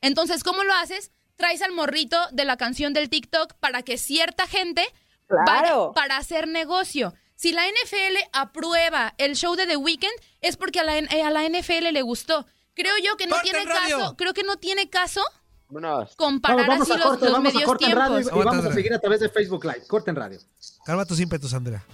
Entonces, 0.00 0.42
¿cómo 0.42 0.64
lo 0.64 0.74
haces? 0.74 1.12
Traes 1.36 1.62
al 1.62 1.72
morrito 1.72 2.18
de 2.32 2.44
la 2.44 2.56
canción 2.56 2.92
del 2.92 3.08
TikTok 3.08 3.54
para 3.54 3.82
que 3.82 3.96
cierta 3.96 4.46
gente 4.46 4.84
Claro. 5.28 5.92
para 5.94 6.16
hacer 6.16 6.48
negocio. 6.48 7.14
Si 7.36 7.52
la 7.52 7.66
NFL 7.68 8.18
aprueba 8.32 9.14
el 9.16 9.36
show 9.36 9.54
de 9.54 9.66
The 9.66 9.76
Weeknd 9.76 10.10
es 10.40 10.56
porque 10.56 10.80
a 10.80 10.84
la, 10.84 10.98
eh, 10.98 11.22
a 11.22 11.30
la 11.30 11.44
NFL 11.44 11.92
le 11.92 12.02
gustó. 12.02 12.46
Creo 12.74 12.94
yo 13.04 13.16
que 13.16 13.26
no 13.26 13.36
¡Corte 13.36 13.50
tiene 13.50 13.64
caso, 13.66 14.16
creo 14.16 14.32
que 14.34 14.42
no 14.42 14.56
tiene 14.56 14.88
caso 14.88 15.22
Vámonos. 15.68 16.14
comparar 16.16 16.66
Vamos, 16.66 16.88
vamos 16.88 16.90
así 16.90 16.98
los, 16.98 17.20
los 17.20 17.32
vamos 17.32 17.52
a 17.54 17.58
medios 17.58 17.78
tiempos. 17.78 17.98
radio 17.98 18.20
y, 18.20 18.40
y 18.40 18.44
vamos 18.44 18.64
a 18.64 18.72
seguir 18.72 18.94
a 18.94 18.98
través 18.98 19.20
de 19.20 19.28
Facebook 19.28 19.64
Live. 19.64 19.86
Corte 19.86 20.10
en 20.10 20.16
radio. 20.16 20.38
Calma 20.84 21.04
tus 21.04 21.20
ímpetus, 21.20 21.52
Andrea. 21.54 21.84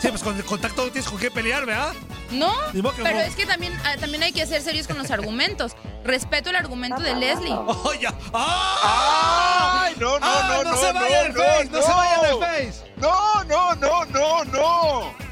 Sí, 0.00 0.08
pues 0.08 0.22
con 0.22 0.36
el 0.36 0.44
contacto 0.44 0.84
no 0.84 0.92
tienes 0.92 1.10
con 1.10 1.18
qué 1.18 1.30
pelear, 1.30 1.66
¿verdad? 1.66 1.92
No, 2.30 2.52
pero 2.72 3.10
no. 3.10 3.20
es 3.20 3.34
que 3.34 3.46
también, 3.46 3.72
ah, 3.84 3.96
también 3.98 4.22
hay 4.22 4.32
que 4.32 4.46
ser 4.46 4.62
serios 4.62 4.86
con 4.86 4.96
los 4.98 5.10
argumentos. 5.10 5.72
Respeto 6.04 6.50
el 6.50 6.56
argumento 6.56 7.02
de 7.02 7.14
Leslie. 7.16 7.52
¡Oh, 7.52 7.92
ya! 8.00 8.14
¡Ah! 8.32 9.86
¡Ay! 9.86 9.94
No, 9.98 10.18
no, 10.18 10.26
¡Ah, 10.26 10.62
no, 10.62 10.70
no, 10.70 10.76
se 10.76 10.92
no, 10.92 11.00
vayan 11.00 11.32
no, 11.34 11.42
del 11.42 11.44
Face! 11.44 11.70
¡No, 11.70 11.82
se 11.82 11.88
vayan 11.92 12.22
del 12.22 12.30
no. 12.30 12.40
Face! 12.40 12.92
No, 12.96 13.44
no, 13.44 13.74
no, 13.74 14.04
no, 14.06 14.44
no. 14.44 15.14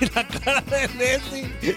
Y 0.00 0.06
la 0.06 0.26
cara 0.26 0.60
de 0.62 0.88
Leslie. 0.88 1.76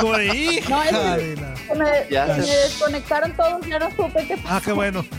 Como 0.00 0.16
de 0.16 0.26
hija 0.36 0.90
No, 0.92 1.14
es 1.14 1.38
que- 1.38 1.74
me, 1.74 2.06
Ya. 2.10 2.26
se 2.34 2.40
me 2.40 2.46
desconectaron 2.56 3.36
todos, 3.36 3.66
ya 3.66 3.78
no 3.78 3.90
supe 3.90 4.26
qué 4.26 4.38
Ah, 4.46 4.60
qué 4.64 4.72
bueno. 4.72 5.04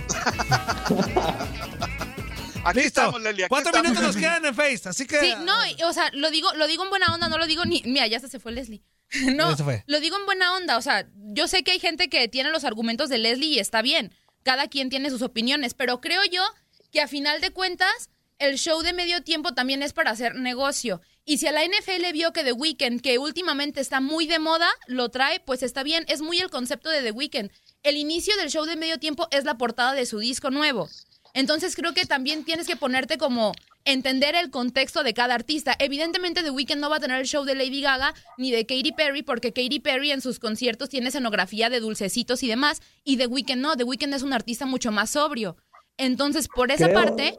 Aquí 2.63 2.80
Listo. 2.82 3.00
estamos, 3.02 3.22
Leli. 3.22 3.43
aquí 3.43 3.50
¿Cuántos 3.50 3.70
estamos. 3.72 3.91
minutos 3.91 4.15
nos 4.15 4.17
quedan 4.22 4.43
en 4.46 4.54
Face? 4.56 4.89
Así 4.89 5.06
que. 5.08 5.20
Sí, 5.22 5.34
no, 5.46 5.54
o 5.88 5.93
sea, 5.93 6.10
lo 6.13 6.30
digo, 6.32 6.54
lo 6.56 6.67
digo 6.67 6.84
en 6.84 6.89
buena 6.89 7.13
onda, 7.13 7.30
no 7.30 7.38
lo 7.38 7.48
digo 7.48 7.63
ni. 7.65 7.82
Mira, 7.86 8.08
ya 8.08 8.17
hasta 8.17 8.28
se 8.28 8.39
fue 8.39 8.52
Leslie. 8.52 8.84
No, 9.36 9.56
fue. 9.56 9.84
lo 9.88 10.00
digo 10.02 10.17
en 10.17 10.26
buena 10.26 10.54
onda. 10.58 10.76
O 10.78 10.82
sea, 10.82 11.08
yo 11.15 11.48
sé 11.48 11.63
que 11.63 11.72
hay 11.72 11.80
gente 11.80 12.10
que 12.10 12.28
tiene 12.28 12.50
los 12.50 12.65
argumentos 12.65 13.08
de 13.10 13.20
Leslie 13.20 13.48
y 13.56 13.60
está 13.60 13.82
bien. 13.82 14.13
Cada 14.43 14.67
quien 14.67 14.89
tiene 14.89 15.10
sus 15.10 15.22
opiniones, 15.22 15.74
pero 15.76 16.02
creo 16.02 16.22
yo 16.26 16.43
que 16.91 17.00
a 17.00 17.08
final 17.08 17.39
de 17.39 17.52
cuentas 17.52 18.10
el 18.39 18.58
show 18.58 18.82
de 18.82 18.91
medio 18.93 19.24
tiempo 19.24 19.54
también 19.54 19.82
es 19.82 19.93
para 19.93 20.12
hacer 20.12 20.36
negocio. 20.36 21.02
Y 21.30 21.40
si 21.40 21.48
a 21.48 21.52
la 21.52 21.66
NFL 21.66 22.10
vio 22.13 22.32
que 22.32 22.46
The 22.46 22.54
Weeknd, 22.54 23.02
que 23.02 23.20
últimamente 23.20 23.82
está 23.82 24.00
muy 24.00 24.28
de 24.28 24.40
moda, 24.40 24.70
lo 24.88 25.10
trae, 25.10 25.42
pues 25.42 25.62
está 25.62 25.84
bien. 25.84 26.06
Es 26.08 26.22
muy 26.22 26.40
el 26.40 26.50
concepto 26.50 26.90
de 26.90 27.02
The 27.02 27.12
Weeknd. 27.12 27.52
El 27.84 27.98
inicio 27.98 28.34
del 28.38 28.50
show 28.50 28.63
de 28.63 28.78
medio 28.78 28.98
tiempo 28.98 29.28
es 29.32 29.44
la 29.44 29.58
portada 29.58 29.92
de 29.92 30.06
su 30.06 30.20
disco 30.20 30.52
nuevo. 30.52 30.88
Entonces 31.34 31.76
creo 31.76 31.94
que 31.94 32.06
también 32.06 32.46
tienes 32.46 32.66
que 32.66 32.78
ponerte 32.78 33.18
como 33.18 33.52
entender 33.84 34.36
el 34.36 34.52
contexto 34.52 35.04
de 35.04 35.13
cada 35.13 35.36
artista. 35.36 35.76
Evidentemente 35.80 36.44
The 36.44 36.50
Weeknd 36.50 36.80
no 36.80 36.90
va 36.90 36.96
a 36.96 37.00
tener 37.02 37.20
el 37.20 37.28
show 37.28 37.44
de 37.44 37.56
Lady 37.56 37.82
Gaga 37.82 38.13
ni 38.38 38.52
de 38.52 38.66
Katy 38.66 38.94
Perry 38.94 39.22
porque 39.22 39.52
Katy 39.52 39.82
Perry 39.82 40.12
en 40.12 40.22
sus 40.22 40.40
conciertos 40.40 40.88
tiene 40.88 41.10
escenografía 41.10 41.70
de 41.70 41.82
dulcecitos 41.82 42.42
y 42.42 42.48
demás 42.48 42.82
y 43.04 43.18
The 43.18 43.28
Weeknd 43.28 43.58
no, 43.62 43.76
The 43.76 43.84
Weeknd 43.84 44.13
es 44.13 44.24
un 44.24 44.32
artista 44.32 44.66
mucho 44.66 44.94
más 44.94 45.10
sobrio. 45.10 45.58
Entonces, 45.98 46.48
por 46.48 46.72
esa 46.72 46.86
Creo- 46.86 46.96
parte, 47.04 47.38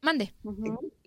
mande. 0.00 0.32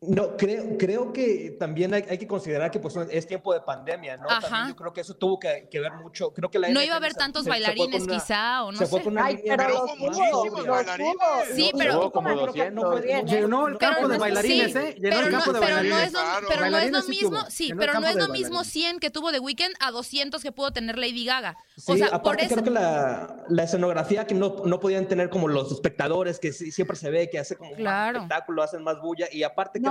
No, 0.03 0.35
creo, 0.35 0.79
creo 0.79 1.13
que 1.13 1.55
también 1.59 1.93
hay, 1.93 2.03
hay 2.09 2.17
que 2.17 2.25
considerar 2.25 2.71
que 2.71 2.79
pues, 2.79 2.95
es 3.11 3.27
tiempo 3.27 3.53
de 3.53 3.61
pandemia, 3.61 4.17
¿no? 4.17 4.27
Ajá. 4.27 4.41
También 4.41 4.67
yo 4.69 4.75
creo 4.75 4.93
que 4.93 5.01
eso 5.01 5.13
tuvo 5.13 5.37
que, 5.37 5.67
que 5.69 5.79
ver 5.79 5.91
mucho. 5.93 6.33
Creo 6.33 6.49
que 6.49 6.57
la 6.57 6.69
No 6.69 6.81
iba 6.81 6.95
a 6.95 6.97
haber 6.97 7.13
tantos 7.13 7.41
se- 7.41 7.45
se 7.45 7.49
bailarines 7.51 8.01
una- 8.01 8.13
quizá 8.15 8.63
o 8.63 8.71
no 8.71 8.79
se 8.79 8.87
fue 8.87 8.97
sé. 8.97 9.03
con 9.03 9.13
una 9.13 9.25
Ay, 9.25 9.39
pero 9.45 9.67
los 9.69 9.97
muchísimos 9.99 10.65
bailarines. 10.65 11.15
Sí, 11.53 11.71
pero- 11.77 11.93
tuvo, 11.99 12.11
como 12.13 12.29
creo 12.29 12.39
que 12.39 12.45
200. 12.71 12.83
no 12.83 12.91
fue 12.91 13.01
bien. 13.01 13.27
Llenó 13.27 13.67
el 13.67 13.77
campo 13.77 14.07
de 14.07 14.17
bailarines, 14.17 14.75
¿eh? 14.75 14.95
Llenó 14.99 15.15
pero 15.17 15.27
el 15.27 15.31
no, 15.33 15.37
campo 15.37 15.53
de 15.53 15.59
pero 15.59 15.69
no 15.69 15.75
bailarines. 15.75 16.07
es 16.07 16.13
lo, 16.13 16.19
Claro. 16.19 16.47
pero 16.49 16.69
no 16.71 16.77
es 16.79 16.91
lo 16.91 17.03
mismo, 17.03 17.37
sí, 17.49 17.73
pero 17.77 17.93
no 17.99 18.07
es 18.07 18.15
de 18.15 18.21
lo 18.21 18.27
mismo 18.29 18.55
bailarines. 18.55 18.73
100 18.73 18.99
que 18.99 19.11
tuvo 19.11 19.31
The 19.31 19.39
Weeknd 19.39 19.75
a 19.81 19.91
200 19.91 20.41
que 20.41 20.51
pudo 20.51 20.71
tener 20.71 20.97
Lady 20.97 21.25
Gaga. 21.25 21.57
O 21.87 21.93
Sí, 21.93 21.99
sea, 21.99 22.07
aparte 22.07 22.21
por 22.23 22.39
eso 22.39 22.53
creo 22.55 22.63
que 22.63 22.69
la, 22.71 23.45
la 23.49 23.63
escenografía 23.63 24.25
que 24.25 24.33
no, 24.33 24.63
no 24.65 24.79
podían 24.79 25.07
tener 25.07 25.29
como 25.29 25.47
los 25.47 25.71
espectadores, 25.71 26.39
que 26.39 26.53
sí- 26.53 26.71
siempre 26.71 26.97
se 26.97 27.11
ve 27.11 27.29
que 27.29 27.37
hace 27.37 27.55
como 27.55 27.75
Claro. 27.75 28.13
más 28.19 28.23
espectáculo, 28.23 28.63
hacen 28.63 28.83
más 28.83 28.99
bulla, 28.99 29.27
y 29.31 29.43
aparte 29.43 29.79
No 29.79 29.90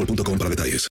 boostmobile.com 0.01 0.37
para 0.37 0.49
detalles. 0.49 0.89